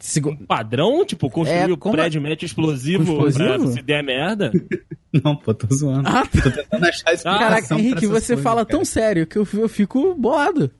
[0.00, 3.58] Segu- Padrão, tipo, construir É, o como- prédio, mete explosivo, explosivo?
[3.64, 4.50] pra se der merda.
[5.24, 6.08] Não, pô, tô zoando.
[6.08, 8.78] Ah, Tô tentando achar explicação Caraca, Henrique, você coisas, fala cara.
[8.78, 10.70] tão sério que eu, eu fico bolado.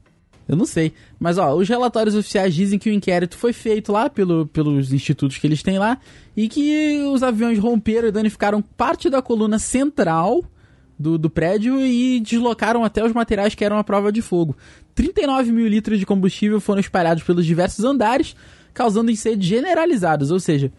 [0.48, 0.92] Eu não sei.
[1.18, 5.36] Mas, ó, os relatórios oficiais dizem que o inquérito foi feito lá pelo, pelos institutos
[5.38, 5.98] que eles têm lá
[6.36, 10.42] e que os aviões romperam e danificaram parte da coluna central
[10.98, 14.56] do, do prédio e deslocaram até os materiais que eram a prova de fogo.
[14.94, 18.34] 39 mil litros de combustível foram espalhados pelos diversos andares,
[18.72, 20.30] causando incêndios generalizados.
[20.30, 20.72] Ou seja,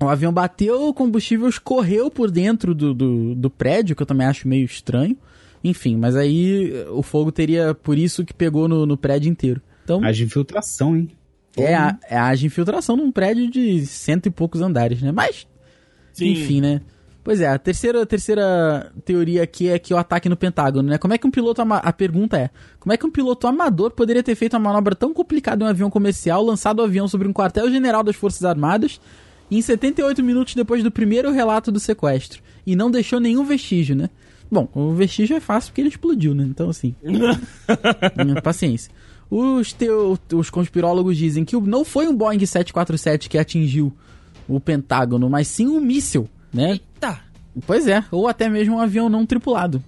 [0.00, 4.26] o avião bateu, o combustível escorreu por dentro do, do, do prédio, que eu também
[4.26, 5.16] acho meio estranho.
[5.64, 9.60] Enfim, mas aí eh, o fogo teria por isso que pegou no, no prédio inteiro.
[9.84, 11.10] Então, Haja infiltração, hein?
[11.56, 15.10] é, a, é a infiltração num prédio de cento e poucos andares, né?
[15.12, 15.46] Mas,
[16.12, 16.32] Sim.
[16.32, 16.82] enfim, né?
[17.26, 20.96] Pois é, a terceira, a terceira teoria aqui é que o ataque no Pentágono, né?
[20.96, 24.22] Como é que um piloto a pergunta é, como é que um piloto amador poderia
[24.22, 27.32] ter feito uma manobra tão complicada em um avião comercial, lançado o avião sobre um
[27.32, 29.00] quartel-general das Forças Armadas
[29.50, 34.08] em 78 minutos depois do primeiro relato do sequestro e não deixou nenhum vestígio, né?
[34.48, 36.44] Bom, o vestígio é fácil porque ele explodiu, né?
[36.44, 36.94] Então, assim,
[38.40, 38.92] Paciência.
[39.28, 43.92] Os, teo, os conspirólogos dizem que não foi um Boeing 747 que atingiu
[44.46, 46.72] o Pentágono, mas sim um míssil, né?
[46.72, 47.20] Eita!
[47.66, 49.82] Pois é, ou até mesmo um avião não tripulado.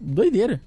[0.00, 0.60] Doideira.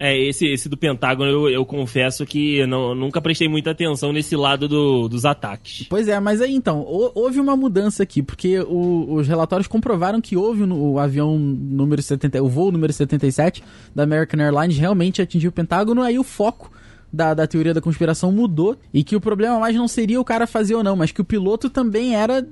[0.00, 4.36] É, esse, esse do Pentágono, eu, eu confesso que não, nunca prestei muita atenção nesse
[4.36, 5.86] lado do- dos ataques.
[5.90, 10.20] Pois é, mas aí então, hou- houve uma mudança aqui, porque o- os relatórios comprovaram
[10.20, 13.60] que houve no- o avião número 70, o voo número 77
[13.92, 16.70] da American Airlines realmente atingiu o Pentágono, aí o foco
[17.12, 20.46] da, da teoria da conspiração mudou e que o problema mais não seria o cara
[20.46, 22.46] fazer ou não, mas que o piloto também era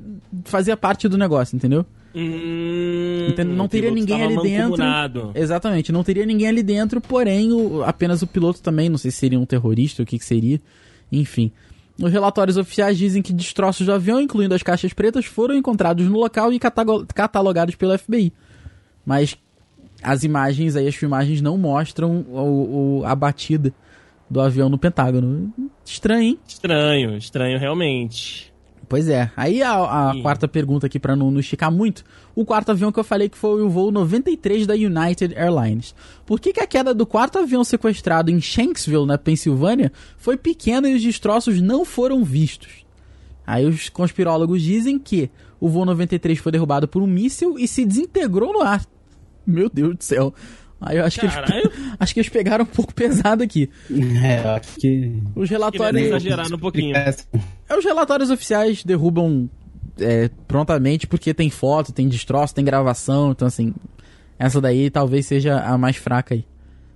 [0.44, 1.84] fazia parte do negócio, entendeu?
[2.14, 3.52] Hum, Entende?
[3.52, 4.76] Não teria ninguém ali dentro.
[5.34, 9.18] Exatamente, não teria ninguém ali dentro, porém o- apenas o piloto também, não sei se
[9.18, 10.60] seria um terrorista, o que, que seria,
[11.12, 11.52] enfim.
[12.00, 16.18] Os relatórios oficiais dizem que destroços do avião, incluindo as caixas pretas, foram encontrados no
[16.18, 16.58] local e
[17.14, 18.32] catalogados pelo FBI.
[19.04, 19.36] Mas
[20.02, 23.72] as imagens aí, as filmagens não mostram o, o- a batida
[24.28, 25.52] do avião no Pentágono.
[25.84, 26.38] Estranho, hein?
[26.46, 28.52] Estranho, estranho realmente.
[28.88, 29.30] Pois é.
[29.36, 32.04] Aí a, a quarta pergunta aqui pra não, não esticar muito.
[32.34, 35.94] O quarto avião que eu falei que foi o voo 93 da United Airlines.
[36.24, 40.88] Por que, que a queda do quarto avião sequestrado em Shanksville, na Pensilvânia, foi pequena
[40.88, 42.84] e os destroços não foram vistos?
[43.44, 47.84] Aí os conspirólogos dizem que o voo 93 foi derrubado por um míssil e se
[47.84, 48.84] desintegrou no ar.
[49.44, 50.34] Meu Deus do céu.
[50.80, 51.72] Aí eu acho que, eles, Caralho.
[51.98, 53.70] acho que eles pegaram um pouco pesado aqui.
[54.22, 55.22] É, acho que.
[55.34, 56.02] Os Que relatórios.
[56.06, 56.94] exagerar um pouquinho.
[56.96, 57.14] É,
[57.76, 59.48] os relatórios oficiais derrubam
[59.98, 63.30] é, prontamente porque tem foto, tem destroço, tem gravação.
[63.32, 63.74] Então, assim,
[64.38, 66.44] essa daí talvez seja a mais fraca aí.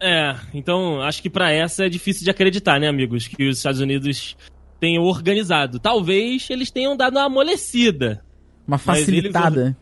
[0.02, 3.28] É, então acho que pra essa é difícil de acreditar, né, amigos?
[3.28, 4.36] Que os Estados Unidos
[4.78, 5.78] tenham organizado.
[5.78, 8.22] Talvez eles tenham dado uma amolecida.
[8.68, 9.76] Uma Mas eles- facilitada.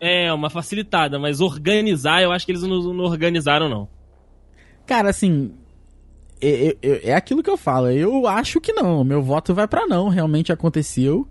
[0.00, 3.88] É, uma facilitada, mas organizar, eu acho que eles não, não organizaram, não.
[4.86, 5.52] Cara, assim.
[6.40, 7.88] É, é- é aquilo que eu falo.
[7.90, 9.02] Eu acho que não.
[9.02, 10.08] Meu voto vai pra não.
[10.08, 11.26] Realmente aconteceu.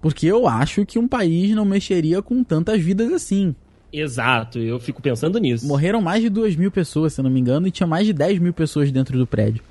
[0.00, 3.54] Porque eu acho que um país não mexeria com tantas vidas assim.
[3.92, 5.66] Exato, eu fico pensando nisso.
[5.66, 8.38] Morreram mais de 2 mil pessoas, se não me engano, e tinha mais de 10
[8.38, 9.62] mil pessoas dentro do prédio.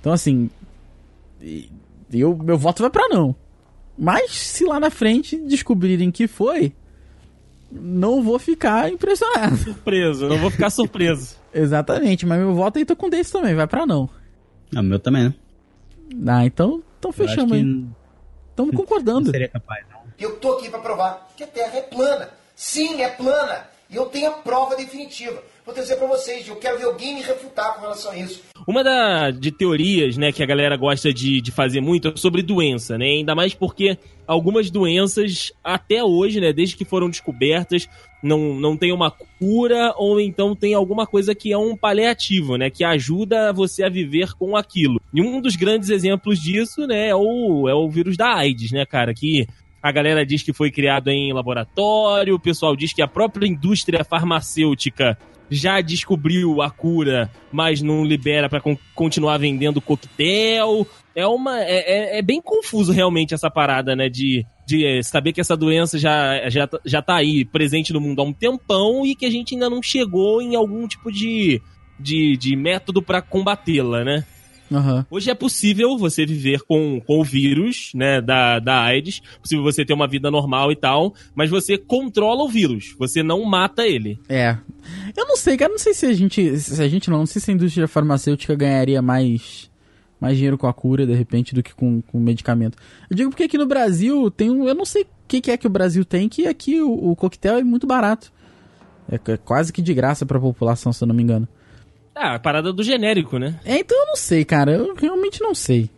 [0.00, 0.50] Então, assim.
[1.40, 1.70] e-
[2.12, 3.34] Eu, meu voto vai pra não.
[3.98, 6.72] Mas se lá na frente descobrirem que foi,
[7.72, 9.56] não vou ficar impressionado.
[9.56, 11.36] Surpreso, não vou ficar surpreso.
[11.52, 14.08] Exatamente, mas meu voto aí tô com desse também, vai pra não.
[14.74, 15.34] Ah, o meu também, né?
[16.26, 17.62] Ah, então, então fechamos aí.
[17.62, 17.94] não
[18.50, 19.30] Estamos concordando.
[19.30, 20.02] seria capaz, não.
[20.18, 22.28] Eu tô aqui para provar que a Terra é plana.
[22.54, 23.66] Sim, é plana.
[23.92, 25.42] E eu tenho a prova definitiva.
[25.66, 26.48] Vou trazer para vocês.
[26.48, 28.42] Eu quero ver alguém me refutar com relação a isso.
[28.66, 32.42] Uma da, de teorias, né, que a galera gosta de, de fazer muito é sobre
[32.42, 33.04] doença, né?
[33.04, 37.86] Ainda mais porque algumas doenças, até hoje, né, desde que foram descobertas,
[38.22, 42.70] não, não tem uma cura ou então tem alguma coisa que é um paliativo, né?
[42.70, 45.00] Que ajuda você a viver com aquilo.
[45.12, 48.86] E um dos grandes exemplos disso, né, é o, é o vírus da AIDS, né,
[48.86, 49.12] cara?
[49.12, 49.46] Que
[49.82, 54.04] a galera diz que foi criado em laboratório, o pessoal diz que a própria indústria
[54.04, 55.18] farmacêutica
[55.50, 60.86] já descobriu a cura, mas não libera pra con- continuar vendendo coquetel.
[61.14, 65.32] É uma é, é- é bem confuso realmente essa parada, né, de, de eh, saber
[65.34, 69.04] que essa doença já, já, tá- já tá aí presente no mundo há um tempão
[69.04, 71.60] e que a gente ainda não chegou em algum tipo de,
[72.00, 74.24] de, de método pra combatê-la, né?
[74.74, 75.06] Aham.
[75.10, 79.84] Hoje é possível você viver com, com o vírus, né, da, da AIDS, possível você
[79.84, 84.18] ter uma vida normal e tal, mas você controla o vírus, você não mata ele.
[84.28, 84.56] É.
[85.16, 86.58] Eu não sei, cara, não sei se a gente.
[86.58, 89.70] Se a gente não, não sei se a indústria farmacêutica ganharia mais.
[90.20, 92.78] Mais dinheiro com a cura, de repente, do que com, com o medicamento.
[93.10, 94.68] Eu digo porque aqui no Brasil tem um.
[94.68, 97.16] Eu não sei o que, que é que o Brasil tem, que aqui o, o
[97.16, 98.32] coquetel é muito barato.
[99.10, 101.48] É, é quase que de graça pra população, se eu não me engano.
[102.14, 103.58] Ah, a parada do genérico, né?
[103.64, 104.72] É, então eu não sei, cara.
[104.72, 105.88] Eu realmente não sei.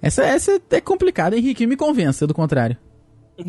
[0.00, 1.66] Essa, essa é complicada, Henrique.
[1.66, 2.76] Me convença do contrário.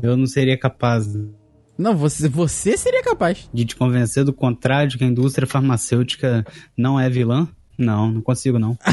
[0.00, 1.06] Eu não seria capaz
[1.76, 3.50] Não, você, você seria capaz.
[3.52, 7.48] de te convencer do contrário, de que a indústria farmacêutica não é vilã.
[7.76, 8.76] Não, não consigo não.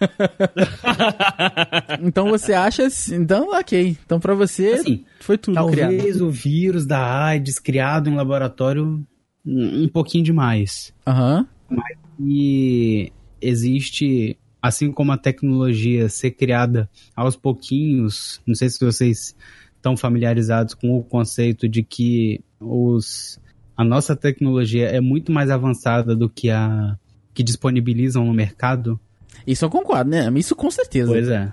[2.02, 2.86] Então você acha.
[3.12, 3.96] Então, ok.
[4.04, 5.90] Então pra você Assim, foi tudo criado.
[5.90, 9.06] Talvez o vírus da AIDS criado em laboratório
[9.46, 10.92] um pouquinho demais.
[11.06, 11.46] Aham.
[12.18, 19.36] E existe, assim como a tecnologia ser criada aos pouquinhos, não sei se vocês
[19.76, 23.38] estão familiarizados com o conceito de que os,
[23.76, 26.98] a nossa tecnologia é muito mais avançada do que a
[27.32, 28.98] que disponibilizam no mercado.
[29.46, 30.32] Isso eu concordo, né?
[30.36, 31.12] Isso com certeza.
[31.12, 31.52] Pois é.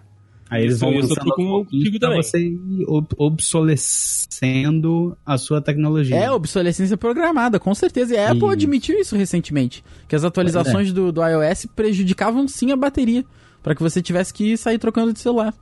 [0.54, 1.66] Aí eles Isso- vão isso eu com-
[2.00, 6.16] pra você ir ob- obsolecendo a sua tecnologia.
[6.16, 8.14] É, obsolescência programada, com certeza.
[8.14, 9.84] E a Apple admitiu isso recentemente.
[10.08, 13.26] Que as atualizações do, do iOS prejudicavam sim a bateria.
[13.62, 15.54] Pra que você tivesse que sair trocando de celular.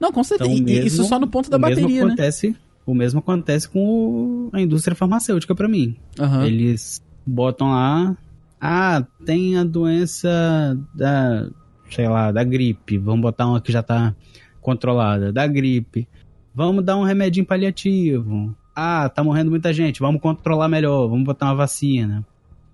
[0.00, 0.50] Não, com certeza.
[0.50, 2.12] Então, mesmo- isso só no ponto da o mesmo bateria, né?
[2.12, 2.56] acontece,
[2.86, 5.94] O mesmo acontece com o- a indústria farmacêutica pra mim.
[6.18, 6.46] Aham.
[6.46, 8.16] Eles botam lá,
[8.58, 11.50] ah, tem a doença da,
[11.90, 12.98] sei lá, da gripe.
[12.98, 14.14] Vamos botar uma que já tá
[14.60, 16.08] controlada, da gripe.
[16.54, 18.54] Vamos dar um remedinho paliativo.
[18.74, 22.24] Ah, tá morrendo muita gente, vamos controlar melhor, vamos botar uma vacina.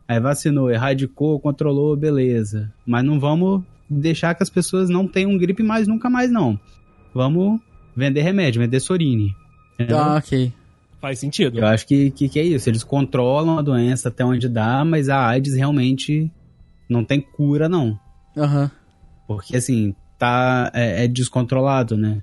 [0.06, 2.72] Aí vacinou, erradicou, controlou, beleza.
[2.86, 6.58] Mas não vamos deixar que as pessoas não tenham gripe mais nunca mais, não.
[7.14, 7.60] Vamos
[7.96, 9.34] vender remédio, vender Sorine.
[9.74, 9.98] Entendeu?
[9.98, 10.52] Ah, ok.
[11.00, 11.58] Faz sentido.
[11.58, 12.68] Eu acho que, que, que é isso.
[12.68, 16.30] Eles controlam a doença até onde dá, mas a AIDS realmente
[16.88, 17.98] não tem cura, não.
[18.36, 18.70] Aham.
[19.26, 22.22] Porque, assim, tá, é, é descontrolado, né?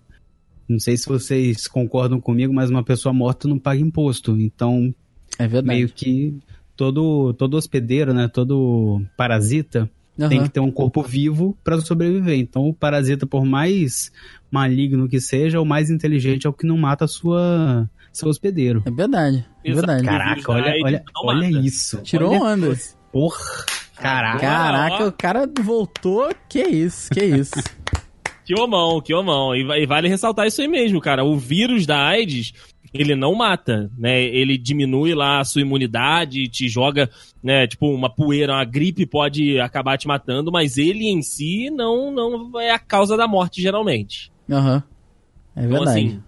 [0.68, 4.40] Não sei se vocês concordam comigo, mas uma pessoa morta não paga imposto.
[4.40, 4.94] Então,
[5.38, 5.68] É verdade.
[5.68, 6.36] meio que
[6.76, 8.28] todo, todo hospedeiro, né?
[8.28, 10.44] Todo parasita tem Aham.
[10.48, 12.38] que ter um corpo vivo para sobreviver.
[12.38, 14.12] Então, o parasita, por mais
[14.52, 18.84] maligno que seja, o mais inteligente é o que não mata a sua, seu hospedeiro.
[18.86, 19.46] É verdade.
[19.66, 20.04] É verdade.
[20.06, 22.02] Cara, Caraca, olha, olha, olha isso.
[22.04, 22.78] Tirou olha, onda.
[23.12, 23.66] Porra,
[24.02, 24.40] caraca.
[24.40, 25.08] Caraca, ó.
[25.08, 26.30] o cara voltou.
[26.50, 27.52] Que isso, que isso.
[28.44, 29.56] Que homão, que homão.
[29.56, 31.24] E, e vale ressaltar isso aí mesmo, cara.
[31.24, 32.52] O vírus da AIDS,
[32.94, 34.22] ele não mata, né?
[34.24, 37.10] Ele diminui lá a sua imunidade, te joga,
[37.42, 37.66] né?
[37.68, 42.60] Tipo, uma poeira, uma gripe pode acabar te matando, mas ele em si não, não
[42.60, 44.32] é a causa da morte, geralmente.
[44.52, 44.84] Aham.
[45.56, 45.90] É Então, verdade.
[46.00, 46.24] assim,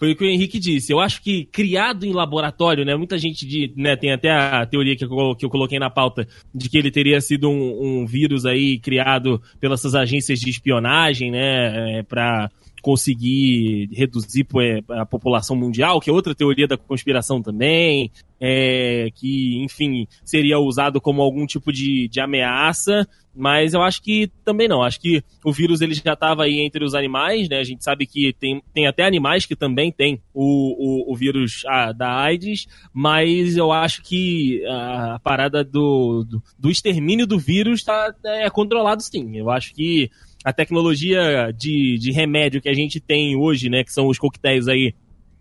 [0.00, 0.90] foi o que o Henrique disse.
[0.90, 2.96] Eu acho que criado em laboratório, né?
[2.96, 6.26] Muita gente de, né, tem até a teoria que eu, que eu coloquei na pauta
[6.54, 11.30] de que ele teria sido um, um vírus aí criado pelas essas agências de espionagem,
[11.30, 11.98] né?
[11.98, 12.50] É, para
[12.80, 14.46] conseguir reduzir
[14.90, 18.10] a população mundial, que é outra teoria da conspiração também,
[18.40, 24.30] é, que, enfim, seria usado como algum tipo de, de ameaça, mas eu acho que
[24.44, 24.82] também não.
[24.82, 27.58] Acho que o vírus ele já estava aí entre os animais, né?
[27.58, 31.62] A gente sabe que tem, tem até animais que também têm o, o, o vírus
[31.96, 37.84] da AIDS, mas eu acho que a, a parada do, do, do extermínio do vírus
[37.84, 39.36] tá, é controlado sim.
[39.36, 40.10] Eu acho que
[40.44, 44.68] a tecnologia de, de remédio que a gente tem hoje, né, que são os coquetéis
[44.68, 44.94] aí,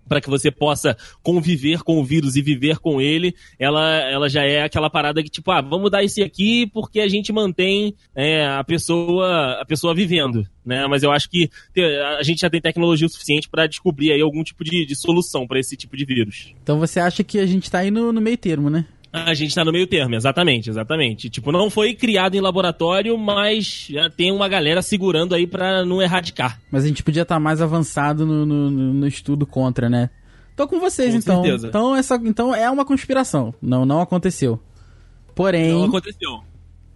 [0.09, 4.43] para que você possa conviver com o vírus e viver com ele, ela, ela já
[4.43, 8.47] é aquela parada que, tipo, ah, vamos dar esse aqui porque a gente mantém é,
[8.47, 10.87] a pessoa a pessoa vivendo, né?
[10.87, 11.47] Mas eu acho que
[12.17, 15.45] a gente já tem tecnologia o suficiente para descobrir aí algum tipo de, de solução
[15.45, 16.55] para esse tipo de vírus.
[16.63, 18.85] Então você acha que a gente tá aí no, no meio termo, né?
[19.11, 21.29] A gente tá no meio termo, exatamente, exatamente.
[21.31, 25.99] Tipo, não foi criado em laboratório, mas já tem uma galera segurando aí pra não
[26.01, 26.59] erradicar.
[26.71, 30.11] Mas a gente podia estar mais avançado no, no, no- estudo contra, né?
[30.55, 31.41] Tô com vocês, Com então.
[31.43, 31.67] certeza.
[31.69, 33.51] Então, essa, então é uma conspiração.
[33.61, 34.59] Não, não aconteceu.
[35.33, 35.71] Porém.
[35.73, 36.43] Não aconteceu.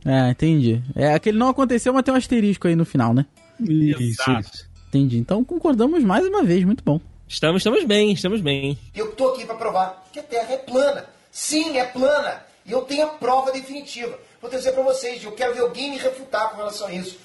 [0.05, 0.84] É, entendi.
[0.95, 3.26] É aquele não aconteceu, mas tem um asterisco aí no final, né?
[3.59, 4.41] Isso, Exato.
[4.41, 4.70] isso.
[4.89, 5.18] Entendi.
[5.18, 6.99] Então concordamos mais uma vez, muito bom.
[7.28, 8.78] Estamos, estamos bem, estamos bem.
[8.93, 11.05] E eu tô aqui para provar que a Terra é plana.
[11.34, 12.44] Sim, é plana.
[12.64, 14.18] E eu tenho a prova definitiva.
[14.40, 15.24] Vou trazer para vocês.
[15.24, 17.18] Eu quero ver alguém me refutar com relação a isso.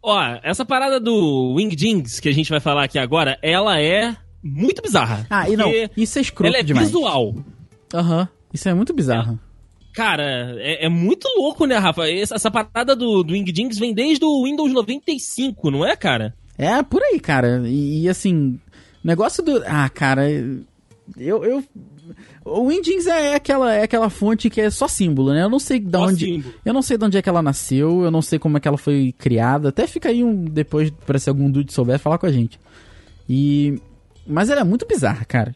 [0.00, 4.16] Ó, essa parada do Wing Jings que a gente vai falar aqui agora, ela é
[4.42, 5.26] muito bizarra.
[5.28, 6.86] Ah, e não, Porque isso é escroto Ela é demais.
[6.86, 7.34] visual.
[7.92, 8.28] Aham.
[8.54, 9.38] Isso é muito bizarro.
[9.92, 12.08] Cara, é, é muito louco, né, Rafa?
[12.08, 16.32] Essa, essa parada do, do Wing Jings vem desde o Windows 95, não é, cara?
[16.56, 17.62] É, por aí, cara.
[17.66, 18.60] E, e, assim,
[19.02, 19.62] negócio do.
[19.66, 20.30] Ah, cara,
[21.16, 21.44] eu.
[21.44, 21.64] eu...
[22.48, 25.42] O Windings é aquela, é aquela fonte que é só símbolo, né?
[25.42, 26.24] Eu não sei de Só onde.
[26.24, 26.54] símbolo.
[26.64, 28.68] Eu não sei de onde é que ela nasceu, eu não sei como é que
[28.68, 29.68] ela foi criada.
[29.68, 32.58] Até fica aí um depois, para se algum dude souber, falar com a gente.
[33.28, 33.80] E.
[34.26, 35.54] Mas ela é muito bizarra, cara.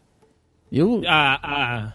[0.71, 1.01] Eu.
[1.05, 1.93] A, a,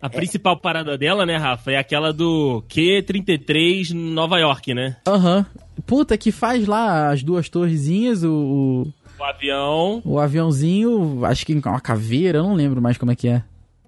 [0.00, 4.96] a principal parada dela, né, Rafa, é aquela do Q33 Nova York, né?
[5.06, 5.46] Aham.
[5.86, 11.54] Puta, que faz lá as duas torrezinhas, o, o, O avião o aviãozinho, acho que
[11.54, 13.42] uma caveira, eu não lembro mais como é que é.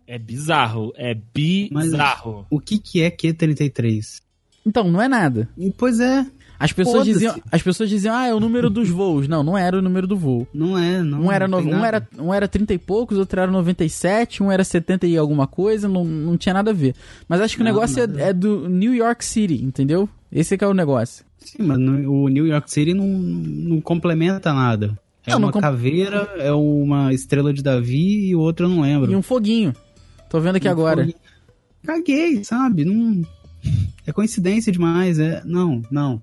[0.07, 1.17] É bizarro, é
[1.71, 2.47] Mas- bizarro.
[2.51, 4.21] O que que é Q33?
[4.65, 5.49] Então, não é nada.
[5.57, 6.27] E, Pois é,
[6.59, 9.29] As pessoas diziam, as pessoas diziam, ah, é o número dos voos.
[9.29, 10.49] Não, não era o número do voo.
[10.55, 11.23] não é, não.
[11.25, 14.51] Um era, não no, um, era, um era 30 e poucos, outro era 97, um
[14.51, 16.95] era 70 e alguma coisa, não, não tinha nada a ver.
[17.29, 20.09] Mas acho que o Não, negócio é, é do New York City, entendeu?
[20.33, 21.25] Esse é que é o negócio.
[21.39, 24.99] Sim, mas no- o New York City não, não complementa nada.
[25.27, 28.71] É Não, não uma com- caveira, é uma estrela de Davi e o outro eu
[28.71, 29.13] não lembro.
[29.13, 29.75] E um foguinho.
[30.29, 31.01] Tô vendo aqui Um agora.
[31.03, 31.19] foguinho.
[31.85, 32.85] Caguei, sabe?
[32.85, 33.23] Não...
[34.07, 35.43] É coincidência demais, é...
[35.45, 36.21] Não, não.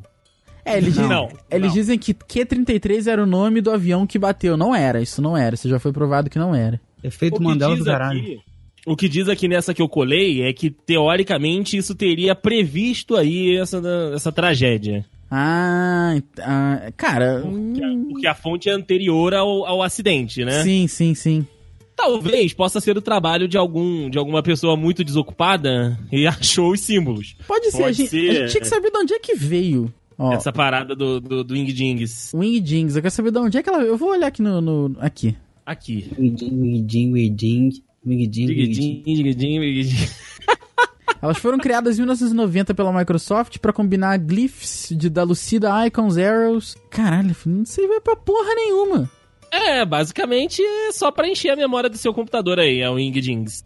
[0.65, 1.73] É, eles, dizem, Não, eles não.
[1.73, 4.55] dizem que Q-33 era o nome do avião que bateu.
[4.55, 5.55] Não era, isso não era.
[5.55, 6.79] Isso já foi provado que não era.
[7.03, 8.19] Efeito Mandela do caralho.
[8.21, 8.39] aqui-
[8.85, 13.57] o que diz aqui nessa que eu colei é que, teoricamente, isso teria previsto aí
[13.57, 13.81] essa,
[14.13, 15.05] essa tragédia.
[15.29, 17.41] Ah, ah, cara.
[17.41, 20.63] Porque a, hum, porque a fonte é anterior ao, ao acidente, né?
[20.63, 21.47] Sim, sim, sim.
[21.95, 26.79] Talvez possa ser o trabalho de, algum, de alguma pessoa muito desocupada e achou os
[26.81, 27.35] símbolos.
[27.47, 27.77] Pode ser.
[27.77, 28.29] Pode a, gente, ser.
[28.29, 29.93] a gente tinha que saber de onde é que veio.
[30.17, 32.31] Ó, Essa parada do, do, do Wing Dings.
[32.33, 32.95] Wing Jings.
[32.95, 33.81] Eu quero saber de onde é que ela.
[33.83, 34.61] Eu vou olhar aqui no.
[34.61, 35.35] no- aqui.
[35.65, 36.09] Aqui.
[36.17, 38.67] Wigiding, wigiding, wigiding, wigiding, wigiding.
[38.69, 40.07] Digidin, digidin, digidin.
[41.21, 46.75] Elas foram criadas em 1990 pela Microsoft pra combinar glyphs de, da Lucida Icons, Arrows.
[46.89, 49.09] Caralho, não serve pra porra nenhuma.
[49.55, 53.19] É, basicamente é só pra encher a memória do seu computador aí, é o Wing
[53.21, 53.63] Dings.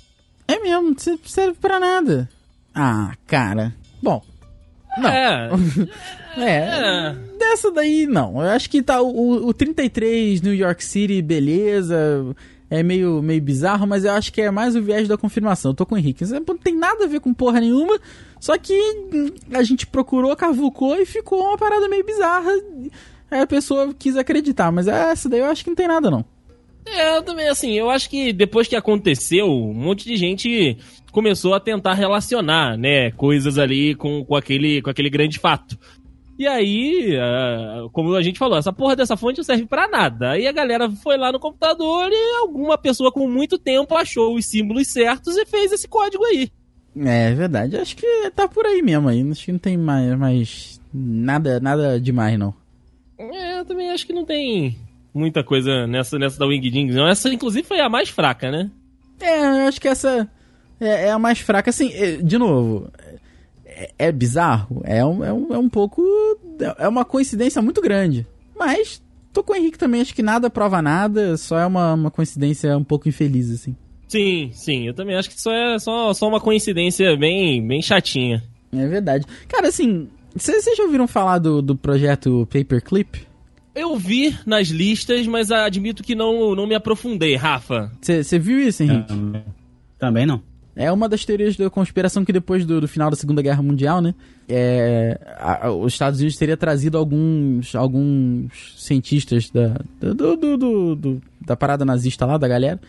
[0.47, 2.29] É mesmo, não se- serve pra nada.
[2.75, 3.73] Ah, cara.
[4.01, 4.21] Bom.
[4.97, 5.09] Não.
[5.09, 5.49] É,
[6.37, 6.57] É.
[6.57, 7.15] é.
[7.39, 8.41] Dessa daí, não.
[8.41, 11.95] Eu acho que tá o, o 33 New York City, beleza.
[12.69, 15.71] É meio, meio bizarro, mas eu acho que é mais o viés da confirmação.
[15.71, 16.25] Eu tô com o Henrique.
[16.25, 17.97] Não tem nada a ver com porra nenhuma.
[18.41, 18.73] Só que
[19.13, 22.51] hum, a gente procurou, cavucou e ficou uma parada meio bizarra.
[23.29, 26.23] Aí a pessoa quis acreditar, mas essa daí eu acho que não tem nada, não.
[26.85, 30.77] É, eu também, assim, eu acho que depois que aconteceu, um monte de gente
[31.11, 35.77] começou a tentar relacionar, né, coisas ali com, com, aquele, com aquele grande fato.
[36.39, 40.31] E aí, uh, como a gente falou, essa porra dessa fonte não serve para nada.
[40.31, 44.45] Aí a galera foi lá no computador e alguma pessoa com muito tempo achou os
[44.45, 46.51] símbolos certos e fez esse código aí.
[46.95, 49.27] É verdade, acho que tá por aí mesmo aí.
[49.31, 52.53] Acho que não tem mais, mais nada, nada demais, não.
[53.17, 54.77] É, eu também acho que não tem
[55.13, 57.07] muita coisa nessa, nessa da Wingdings, não.
[57.07, 58.69] Essa, inclusive, foi a mais fraca, né?
[59.19, 60.29] É, eu acho que essa
[60.79, 61.69] é, é a mais fraca.
[61.69, 62.91] Assim, é, de novo,
[63.65, 64.81] é, é bizarro.
[64.83, 66.03] É um, é, um, é um pouco.
[66.77, 68.25] É uma coincidência muito grande.
[68.55, 69.01] Mas
[69.33, 72.75] tô com o Henrique também, acho que nada prova nada, só é uma, uma coincidência
[72.75, 73.75] um pouco infeliz, assim.
[74.07, 78.41] Sim, sim, eu também acho que só é só, só uma coincidência bem, bem chatinha.
[78.73, 79.25] É verdade.
[79.47, 83.27] Cara, assim, vocês já ouviram falar do, do projeto Paperclip?
[83.75, 87.91] Eu vi nas listas, mas admito que não, não me aprofundei, Rafa.
[88.01, 89.13] Você viu isso, Henrique?
[89.99, 90.41] Também não.
[90.75, 93.99] É uma das teorias da conspiração que depois do, do final da Segunda Guerra Mundial,
[93.99, 94.13] né?
[94.47, 100.95] É, a, a, os Estados Unidos teria trazido alguns, alguns cientistas da, do, do, do,
[100.95, 102.79] do da parada nazista lá, da galera,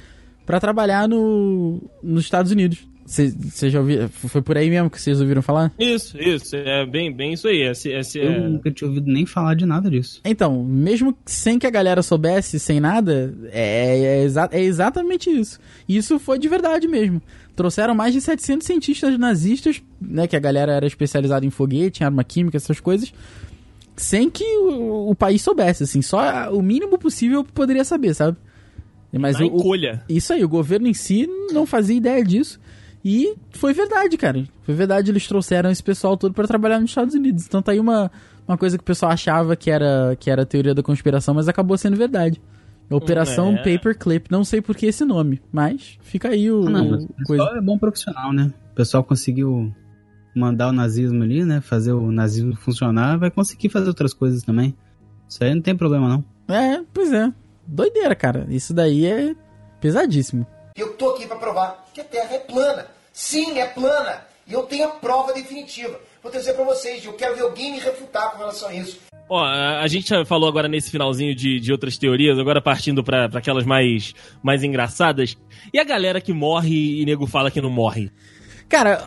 [0.45, 2.88] para trabalhar no, nos Estados Unidos.
[3.09, 4.07] Você já ouviu?
[4.11, 5.73] Foi por aí mesmo que vocês ouviram falar?
[5.79, 6.55] Isso, isso.
[6.55, 7.63] É bem, bem isso aí.
[7.63, 8.39] Esse, esse, Eu é...
[8.39, 10.21] nunca tinha ouvido nem falar de nada disso.
[10.23, 15.59] Então, mesmo sem que a galera soubesse, sem nada, é, é, exa é exatamente isso.
[15.89, 17.23] Isso foi de verdade mesmo.
[17.57, 22.05] Trouxeram mais de 700 cientistas nazistas, né, que a galera era especializada em foguete, em
[22.05, 23.11] arma química, essas coisas,
[23.97, 26.03] sem que o, o país soubesse, assim.
[26.03, 28.37] Só o mínimo possível poderia saber, sabe?
[29.11, 30.05] Mas Na o, encolha.
[30.11, 32.61] Isso aí, o governo em si não fazia ideia disso.
[33.05, 34.45] E foi verdade, cara.
[34.63, 37.47] Foi verdade, eles trouxeram esse pessoal todo para trabalhar nos Estados Unidos.
[37.47, 38.11] Então tá aí uma,
[38.47, 41.77] uma coisa que o pessoal achava que era, que era teoria da conspiração, mas acabou
[41.79, 42.41] sendo verdade.
[42.91, 43.57] Operação é.
[43.59, 44.31] Paperclip.
[44.31, 46.63] Não sei por que esse nome, mas fica aí o.
[46.63, 48.53] Não, mas o pessoal é bom profissional, né?
[48.73, 49.73] O pessoal conseguiu
[50.35, 51.61] mandar o nazismo ali, né?
[51.61, 54.75] Fazer o nazismo funcionar, vai conseguir fazer outras coisas também.
[55.29, 56.25] Isso aí não tem problema, não.
[56.55, 57.31] É, pois é.
[57.67, 58.47] Doideira, cara.
[58.49, 59.35] Isso daí é
[59.81, 60.47] pesadíssimo.
[60.79, 62.87] Eu tô aqui para provar que a Terra é plana.
[63.13, 64.23] Sim, é plana.
[64.47, 65.99] E eu tenho a prova definitiva.
[66.23, 67.05] Vou trazer para vocês.
[67.05, 69.01] Eu quero ver alguém me refutar com relação a isso.
[69.29, 73.27] Ó, a gente já falou agora nesse finalzinho de, de outras teorias, agora partindo para
[73.27, 75.37] aquelas mais, mais engraçadas.
[75.75, 78.11] E a galera que morre e nego fala que não morre?
[78.69, 79.07] Cara,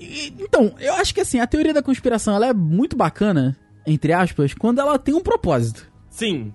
[0.00, 3.56] então, eu acho que assim, a teoria da conspiração ela é muito bacana,
[3.86, 5.86] entre aspas, quando ela tem um propósito.
[6.08, 6.52] Sim.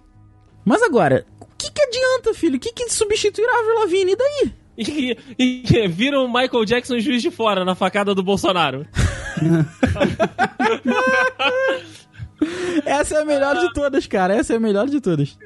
[0.66, 1.24] Mas agora,
[1.58, 2.58] que, que adianta, filho?
[2.58, 4.12] O que, que substituir a Avril Lavigne?
[4.12, 4.52] E daí?
[4.78, 8.86] E, e, viram o Michael Jackson juiz de fora na facada do Bolsonaro.
[12.86, 14.36] Essa é a melhor de todas, cara.
[14.36, 15.38] Essa é a melhor de todas.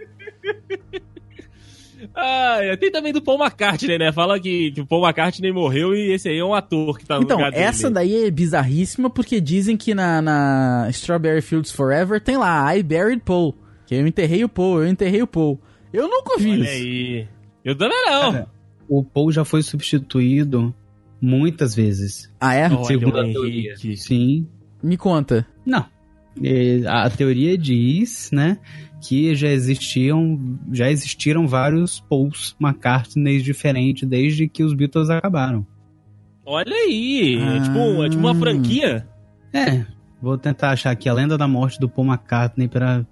[2.16, 4.12] Ah, tem também do Paul McCartney, né?
[4.12, 7.18] Fala que, que o Paul McCartney morreu e esse aí é um ator que tá
[7.18, 7.64] no então, lugar dele.
[7.64, 12.84] essa daí é bizarríssima porque dizem que na, na Strawberry Fields Forever tem lá I
[12.84, 13.56] Buried Paul.
[13.86, 15.60] Que eu enterrei o Paul, eu enterrei o Paul.
[15.94, 16.72] Eu nunca ouvi Olha isso.
[16.72, 17.28] aí.
[17.66, 18.32] Eu também não.
[18.32, 18.48] Cara,
[18.88, 20.74] o Paul já foi substituído
[21.22, 22.32] muitas vezes.
[22.40, 22.68] Ah, é?
[22.70, 23.72] Olha Segundo a teoria.
[23.74, 23.98] Henrique.
[23.98, 24.48] Sim.
[24.82, 25.46] Me conta.
[25.66, 25.86] Não.
[26.42, 28.60] É, A teoria diz, né,
[29.02, 30.40] que já existiam,
[30.72, 35.66] já existiram vários Pauls McCartney diferentes desde que os Beatles acabaram.
[36.46, 37.36] Olha aí.
[37.42, 38.32] É, tipo, é tipo Ah.
[38.32, 39.08] uma franquia.
[39.52, 39.86] É,
[40.22, 43.06] vou tentar achar aqui a lenda da morte do Paul McCartney para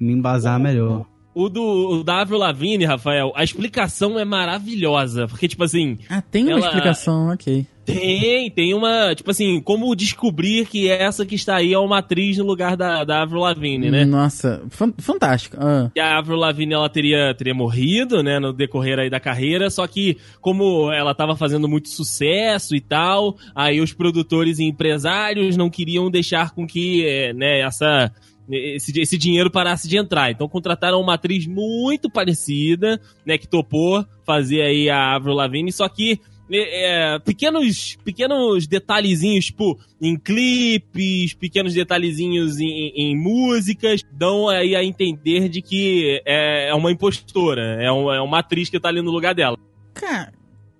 [0.00, 1.06] me embasar melhor.
[1.34, 5.26] O do o da Avril Lavigne, Rafael, a explicação é maravilhosa.
[5.28, 7.66] Porque, tipo assim, Ah, tem uma Ela- explicação, ok.
[7.86, 9.14] tem, tem uma.
[9.14, 13.02] Tipo assim, como descobrir que essa que está aí é uma atriz no lugar da,
[13.04, 14.04] da Avril Lavigne, né?
[14.04, 15.56] Nossa, fan- fantástico.
[15.58, 15.90] Ah.
[15.94, 19.86] que a Avril Lavigne ela teria, teria morrido, né, no decorrer aí da carreira, só
[19.86, 25.70] que como ela tava fazendo muito sucesso e tal, aí os produtores e empresários não
[25.70, 28.12] queriam deixar com que, é, né, essa
[28.50, 30.30] esse, esse dinheiro parasse de entrar.
[30.30, 35.88] Então contrataram uma atriz muito parecida, né, que topou fazer aí a Avril Lavigne, só
[35.88, 36.20] que
[36.50, 44.48] é, é, pequenos, pequenos detalhezinhos, tipo, em clipes, pequenos detalhezinhos em, em- em músicas, dão
[44.48, 48.78] aí a entender de que é, é uma impostora, é, um- é uma atriz que
[48.78, 49.56] tá ali no lugar dela.
[49.94, 50.32] Cara,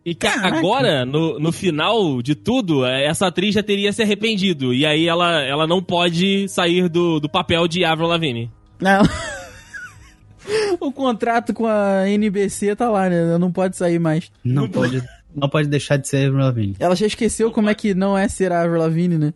[0.05, 0.59] E que Caraca.
[0.59, 4.74] agora, no, no final de tudo, é, essa atriz já teria se arrependido.
[4.74, 8.50] E aí ela, ela não pode sair do, do papel de Avril Lavigne.
[8.80, 9.03] não.
[10.80, 13.38] o contrato com a NBC tá lá, né?
[13.38, 14.32] Não pode sair mais.
[14.42, 15.00] Não pode,
[15.34, 16.76] não pode deixar de ser Avril Lavigne.
[16.80, 19.34] Ela já esqueceu como é que não é ser a Avril Lavigne, né?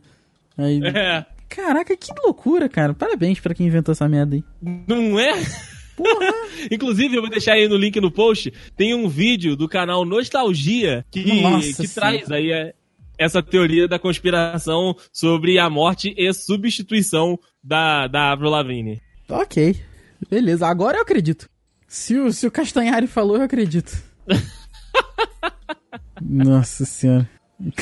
[0.58, 0.80] Aí...
[0.84, 2.92] É, Caraca, que loucura, cara.
[2.92, 4.44] Parabéns pra quem inventou essa merda aí.
[4.60, 5.32] não é?
[5.96, 6.32] Porra!
[6.70, 8.52] Inclusive, eu vou deixar aí no link no post.
[8.76, 12.52] Tem um vídeo do canal Nostalgia que, Nossa que traz aí.
[12.52, 12.74] É,
[13.18, 19.00] essa teoria da conspiração sobre a morte e substituição da, da Avril Lavigne.
[19.28, 19.74] Ok.
[20.30, 21.48] Beleza, agora eu acredito.
[21.88, 23.96] Se o, se o Castanhari falou, eu acredito.
[26.20, 27.28] Nossa senhora.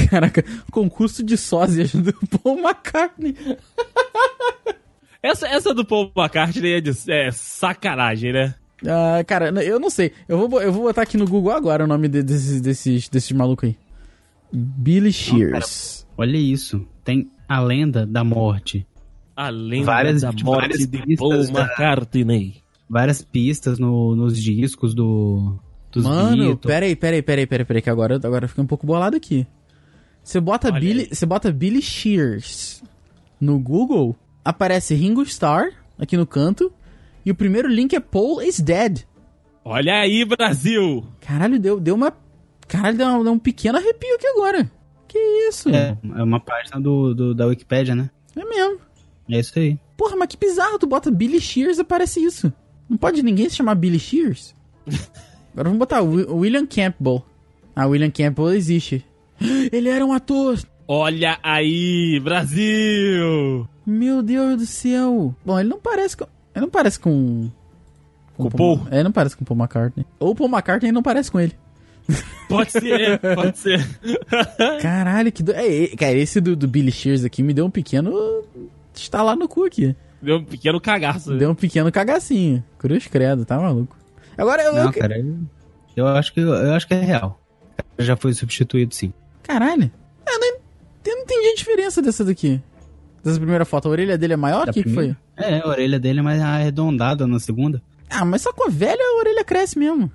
[0.08, 3.34] Caraca, concurso de sósias do Paul McCartney.
[5.26, 8.54] Essa, essa do Paul McCartney é, de, é sacanagem, né?
[8.86, 10.12] Ah, cara, eu não sei.
[10.28, 13.32] Eu vou, eu vou botar aqui no Google agora o nome de- desses, desses, desses
[13.32, 13.76] malucos aí.
[14.52, 16.06] Billy Shears.
[16.18, 16.86] Olha isso.
[17.02, 18.86] Tem a lenda da morte.
[19.34, 22.56] Além Várias- da morte várias de pistas Paul McCartney.
[22.88, 25.58] Várias pistas no- nos discos do,
[25.90, 26.58] dos Mano, Beatles.
[26.66, 29.46] peraí, peraí, peraí, peraí, peraí, que agora, agora eu fiquei um pouco bolado aqui.
[30.22, 31.08] Você bota, Olha Billy, aí.
[31.14, 32.82] você bota Billy Shears
[33.40, 34.14] no Google,
[34.44, 36.72] aparece Ringo Starr aqui no canto,
[37.24, 39.02] e o primeiro link é Paul is Dead.
[39.64, 41.04] Olha aí, Brasil!
[41.20, 42.12] Caralho, deu, deu uma.
[42.68, 44.70] Caralho, deu, uma- deu um pequeno arrepio aqui agora.
[45.08, 45.18] Que
[45.48, 45.68] isso?
[45.70, 48.10] É, é uma página do, do- da Wikipédia, né?
[48.36, 48.78] É mesmo.
[49.30, 49.78] É isso aí.
[49.96, 52.52] Porra, mas que bizarro, tu bota Billy Shears e aparece isso.
[52.88, 54.54] Não pode ninguém se chamar Billy Shears?
[55.52, 57.24] Agora vamos botar Wi- William Campbell.
[57.76, 59.04] Ah, William Campbell existe.
[59.72, 60.58] Ele era um ator.
[60.86, 63.66] Olha aí, Brasil!
[63.86, 65.34] Meu Deus do céu.
[65.44, 66.26] Bom, ele não parece com.
[66.54, 67.50] Ele não parece com.
[68.36, 68.86] Com o Paul?
[68.90, 70.06] É, ele não parece com o Paul McCartney.
[70.18, 71.54] Ou o Paul McCartney não parece com ele.
[72.48, 73.80] Pode ser, pode ser.
[74.80, 75.42] Caralho, que.
[75.42, 75.52] Do...
[75.52, 78.12] É, é, cara, esse do, do Billy Shears aqui me deu um pequeno.
[78.94, 79.96] Estalar no cu aqui.
[80.20, 81.36] Deu um pequeno cagaço.
[81.36, 82.62] Deu um pequeno cagacinho.
[82.78, 83.96] Cruz credo, tá maluco.
[84.36, 84.74] Agora eu.
[84.74, 84.92] Não, eu...
[84.92, 85.36] cara, eu,
[85.96, 87.40] eu acho que, eu acho que é real.
[87.98, 89.12] Já foi substituído, sim.
[89.42, 89.90] Caralho.
[90.26, 90.48] Eu não,
[91.06, 92.60] eu não entendi a diferença dessa daqui.
[93.24, 93.88] Dessa primeira foto.
[93.88, 94.68] A orelha dele é maior?
[94.68, 95.16] O que, que foi?
[95.36, 97.82] É, a orelha dele é mais arredondada na segunda.
[98.10, 100.10] Ah, mas só com a velha a orelha cresce mesmo.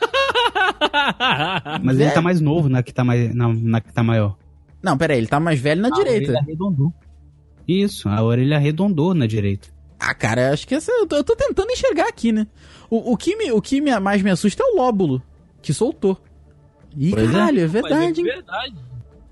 [1.82, 4.36] Mas ele tá mais novo na que tá, mais, na, na que tá maior.
[4.82, 6.30] Não, pera aí, ele tá mais velho na A direita.
[6.32, 6.92] orelha arredondou.
[7.66, 9.68] Isso, a orelha arredondou na direita.
[9.98, 10.92] Ah, cara, acho que essa.
[10.92, 12.46] Eu tô, eu tô tentando enxergar aqui, né?
[12.90, 15.22] O, o que, me, o que me, mais me assusta é o lóbulo,
[15.62, 16.20] que soltou.
[16.96, 17.32] Ih, Pois é.
[17.32, 18.24] caralho, é, Mas verdade, é hein?
[18.24, 18.74] verdade.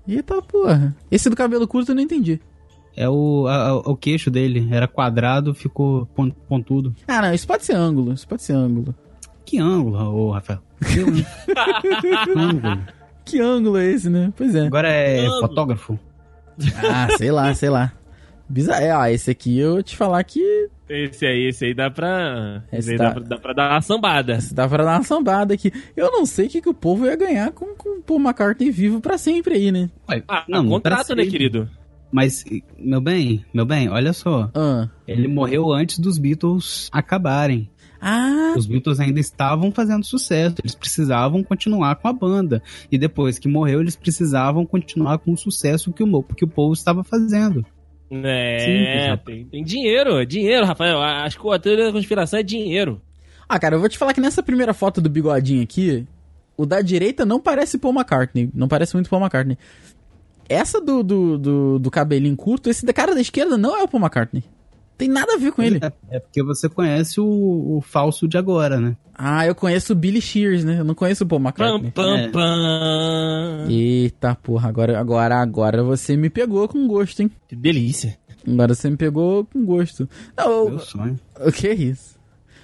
[0.07, 0.95] Eita porra.
[1.11, 2.41] Esse do cabelo curto eu não entendi.
[2.95, 4.67] É o, a- o queixo dele.
[4.71, 6.95] Era quadrado, ficou pon- pontudo.
[7.07, 8.93] Ah, não, isso pode ser ângulo, isso pode ser ângulo.
[9.45, 10.59] Que ângulo, ô Rafael?
[10.91, 11.23] Que ângulo.
[13.25, 14.33] Que ângulo é esse, né?
[14.35, 14.65] Pois é.
[14.67, 15.39] Agora é Ângulo.
[15.47, 15.99] fotógrafo.
[16.83, 17.93] Ah, sei lá, sei lá.
[18.49, 18.83] Bizarro.
[18.83, 22.63] É, ó, esse aqui eu vou te falar que Esse aí, esse aí dá pra.
[22.71, 24.37] Esse Esse aí tá- dá, pra, dá pra dar uma sambada.
[24.51, 25.71] dá pra dar uma sambada aqui.
[25.95, 28.69] Eu não sei o que, que o povo ia ganhar com, com o Paul McCartney
[28.69, 29.89] vivo pra sempre aí, né?
[30.09, 31.69] Ué, Ah, não, contrato, né, querido?
[32.13, 32.45] Mas,
[32.77, 34.51] meu bem, meu bem, olha só.
[34.53, 34.87] Ah.
[35.07, 37.67] Ele morreu antes dos Beatles acabarem.
[37.99, 42.61] Ah, Os Beatles ainda estavam fazendo sucesso, eles precisavam continuar com a banda.
[42.91, 46.73] E depois que morreu, eles precisavam continuar com o sucesso que o, que o Paul
[46.73, 47.65] estava fazendo.
[48.11, 51.01] É, Simples, tem, tem dinheiro, é dinheiro, Rafael.
[51.01, 53.01] Acho que a teoria da conspiração é dinheiro.
[53.49, 56.05] Ah, cara, eu vou te falar que nessa primeira foto do bigodinho aqui,
[56.55, 58.51] o da direita não parece Paul McCartney.
[58.53, 59.57] Não parece muito Paul McCartney.
[60.49, 63.87] Essa do, do, do, do cabelinho curto, esse da cara da esquerda não é o
[63.87, 64.43] Paul McCartney.
[64.97, 65.79] Tem nada a ver com ele.
[65.81, 68.95] É, é porque você conhece o, o falso de agora, né?
[69.15, 70.79] Ah, eu conheço o Billy Shears, né?
[70.79, 71.91] Eu não conheço o Paul Pam, McCartney.
[71.91, 72.27] pam, É.
[72.29, 73.65] pam.
[73.69, 77.31] Eita porra, agora, agora, agora você me pegou com gosto, hein?
[77.47, 78.17] Que delícia.
[78.47, 80.07] Agora você me pegou com gosto.
[80.37, 81.19] Não, Meu sonho.
[81.39, 82.15] o que é isso?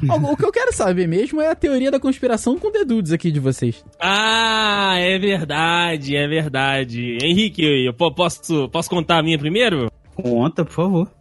[0.07, 3.39] O, que eu quero saber mesmo é a teoria da conspiração com dedudes aqui de
[3.39, 3.83] vocês.
[3.99, 7.17] Ah, é verdade, é verdade.
[7.21, 9.91] Henrique, eu po- posso, posso contar a minha primeiro?
[10.15, 11.11] Conta, por favor.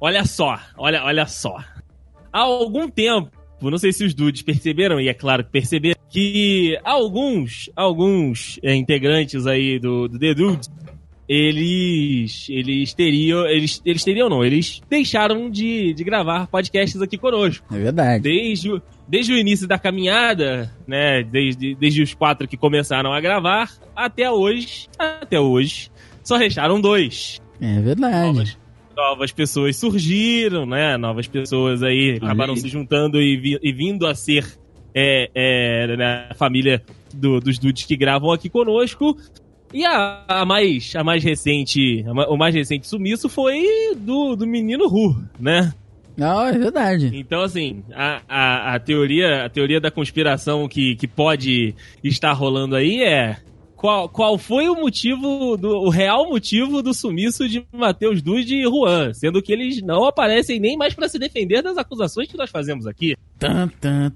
[0.00, 1.56] Olha só, olha, olha só.
[2.32, 3.30] Há algum tempo,
[3.60, 8.74] não sei se os dudes perceberam, e é claro que perceberam, que alguns, alguns é,
[8.74, 10.70] integrantes aí do, do The Dudes,
[11.28, 17.64] eles, eles teriam, eles, eles teriam não, eles deixaram de, de gravar podcasts aqui conosco.
[17.74, 18.22] É verdade.
[18.22, 23.20] Desde o, desde o início da caminhada, né, desde, desde os quatro que começaram a
[23.20, 25.90] gravar, até hoje, até hoje,
[26.24, 28.26] só restaram dois É verdade.
[28.26, 28.58] novas,
[28.96, 30.96] novas pessoas surgiram, né?
[30.96, 32.60] Novas pessoas aí acabaram aí.
[32.60, 34.44] se juntando e, vi- e vindo a ser
[34.94, 36.82] é, é, né, a família
[37.14, 39.16] do- dos dudes que gravam aqui conosco.
[39.72, 43.62] E a, a mais, a mais recente, a o mais recente sumiço foi
[43.96, 45.74] do, do menino Ru, né?
[46.16, 47.10] Não, é verdade.
[47.14, 52.74] Então, assim, a, a, a teoria, a teoria da conspiração que, que pode estar rolando
[52.74, 53.36] aí é
[53.76, 58.64] qual, qual foi o motivo, do, o real motivo do sumiço de Matheus Dude e
[58.64, 62.50] Juan, sendo que eles não aparecem nem mais para se defender das acusações que nós
[62.50, 63.14] fazemos aqui.
[63.38, 63.68] Tan,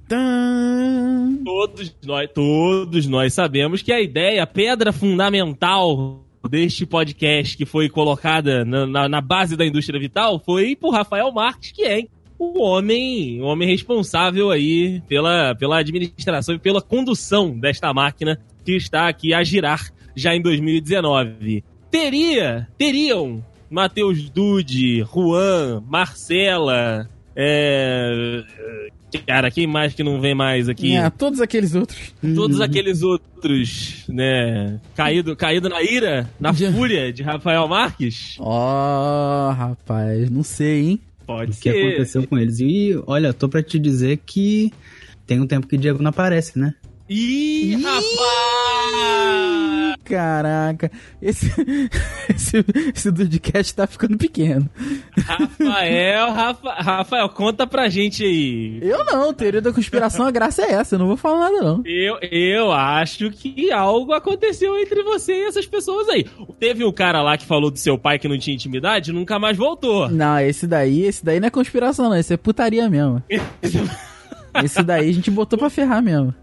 [0.09, 1.39] tan.
[1.45, 7.89] Todos nós, todos nós sabemos que a ideia, a pedra fundamental deste podcast que foi
[7.89, 12.05] colocada na, na, na base da indústria vital foi por Rafael Marques, que é
[12.37, 18.75] o homem, o homem responsável aí pela, pela administração e pela condução desta máquina que
[18.75, 21.63] está aqui a girar já em 2019.
[21.93, 28.43] Teria, teriam Matheus Dude, Juan, Marcela, é,
[29.27, 30.97] Cara, quem mais que não vem mais aqui?
[30.97, 32.15] É, todos aqueles outros.
[32.35, 34.81] Todos aqueles outros, né?
[34.95, 38.37] Caído, caído na ira, na fúria de Rafael Marques?
[38.39, 41.01] Ó, rapaz, não sei, hein?
[41.27, 41.87] Pode O que ser.
[41.89, 42.59] aconteceu com eles.
[42.61, 44.73] E olha, tô pra te dizer que
[45.27, 46.75] tem um tempo que o Diego não aparece, né?
[47.15, 48.03] Ih, rapaz!
[50.03, 50.91] Caraca,
[51.21, 51.47] esse,
[52.35, 54.67] esse, esse Dudcast tá ficando pequeno.
[55.19, 58.79] Rafael, Rafa, Rafael, conta pra gente aí.
[58.81, 61.83] Eu não, teoria da conspiração, a graça é essa, eu não vou falar nada não.
[61.85, 66.27] Eu, eu acho que algo aconteceu entre você e essas pessoas aí.
[66.59, 69.39] Teve o cara lá que falou do seu pai que não tinha intimidade e nunca
[69.39, 70.09] mais voltou.
[70.09, 73.23] Não, esse daí, esse daí não é conspiração não, esse é putaria mesmo.
[74.63, 76.35] Esse daí a gente botou pra ferrar mesmo.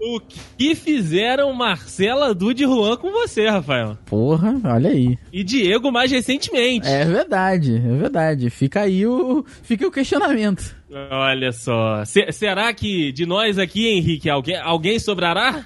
[0.00, 0.20] O
[0.58, 3.96] que fizeram Marcela, Dude e Juan com você, Rafael?
[4.06, 5.16] Porra, olha aí.
[5.32, 6.86] E Diego mais recentemente.
[6.86, 8.50] É verdade, é verdade.
[8.50, 10.76] Fica aí o, fica o questionamento.
[11.10, 12.04] Olha só.
[12.04, 15.64] Se- será que de nós aqui, Henrique, alguém, alguém sobrará?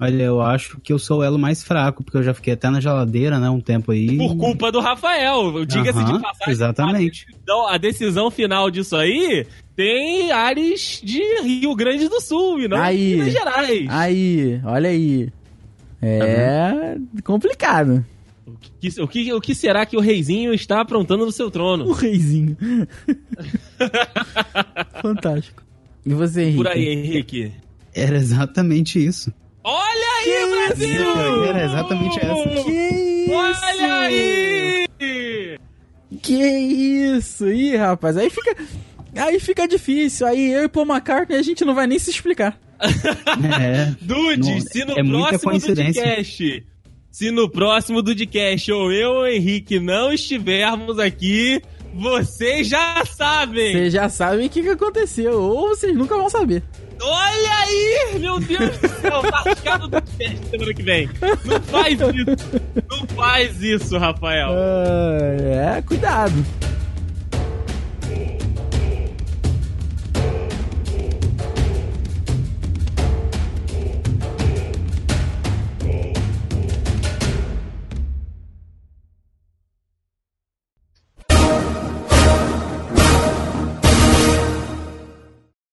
[0.00, 2.68] Olha, eu acho que eu sou o elo mais fraco, porque eu já fiquei até
[2.70, 3.48] na geladeira, né?
[3.50, 4.16] Um tempo aí.
[4.16, 5.64] Por culpa do Rafael.
[5.64, 6.52] Diga-se Aham, de passagem.
[6.52, 7.26] Exatamente.
[7.42, 12.78] Então, a decisão final disso aí tem áreas de Rio Grande do Sul e não
[12.78, 13.10] Aí.
[13.10, 13.86] de Minas Gerais.
[13.88, 15.28] Aí, olha aí.
[16.02, 18.04] É complicado.
[18.46, 21.50] O, que, o, que, o que será que o reizinho está aprontando no seu O
[21.50, 21.90] trono?
[21.92, 22.56] reizinho.
[25.02, 25.62] Fantástico.
[26.04, 26.56] E você, Henrique?
[26.58, 27.52] Por aí, Henrique.
[27.94, 29.32] Era exatamente isso.
[29.68, 31.44] Olha aí, Brasil!
[31.44, 32.62] Era exatamente essa.
[32.62, 33.32] Que isso?
[33.34, 35.58] Olha aí!
[36.22, 36.34] Que
[37.16, 37.48] isso?
[37.50, 38.56] Ih, rapaz, aí fica.
[39.16, 40.24] Aí fica difícil.
[40.24, 42.56] Aí eu e Paul McCartney a gente não vai nem se explicar.
[43.60, 43.92] É.
[44.00, 45.58] Dude, Não, se no é próximo.
[45.58, 46.66] Dudcast,
[47.10, 51.60] se no próximo Dudcast ou eu ou o Henrique não estivermos aqui,
[51.96, 53.72] vocês já sabem!
[53.72, 55.40] Vocês já sabem o que, que aconteceu.
[55.40, 56.62] Ou vocês nunca vão saber.
[57.00, 58.18] Olha aí!
[58.18, 61.10] Meu Deus do céu, marcado do Dudcast semana que vem.
[61.44, 62.62] Não faz isso!
[62.88, 64.48] Não faz isso, Rafael!
[64.50, 66.44] Ah, é, cuidado.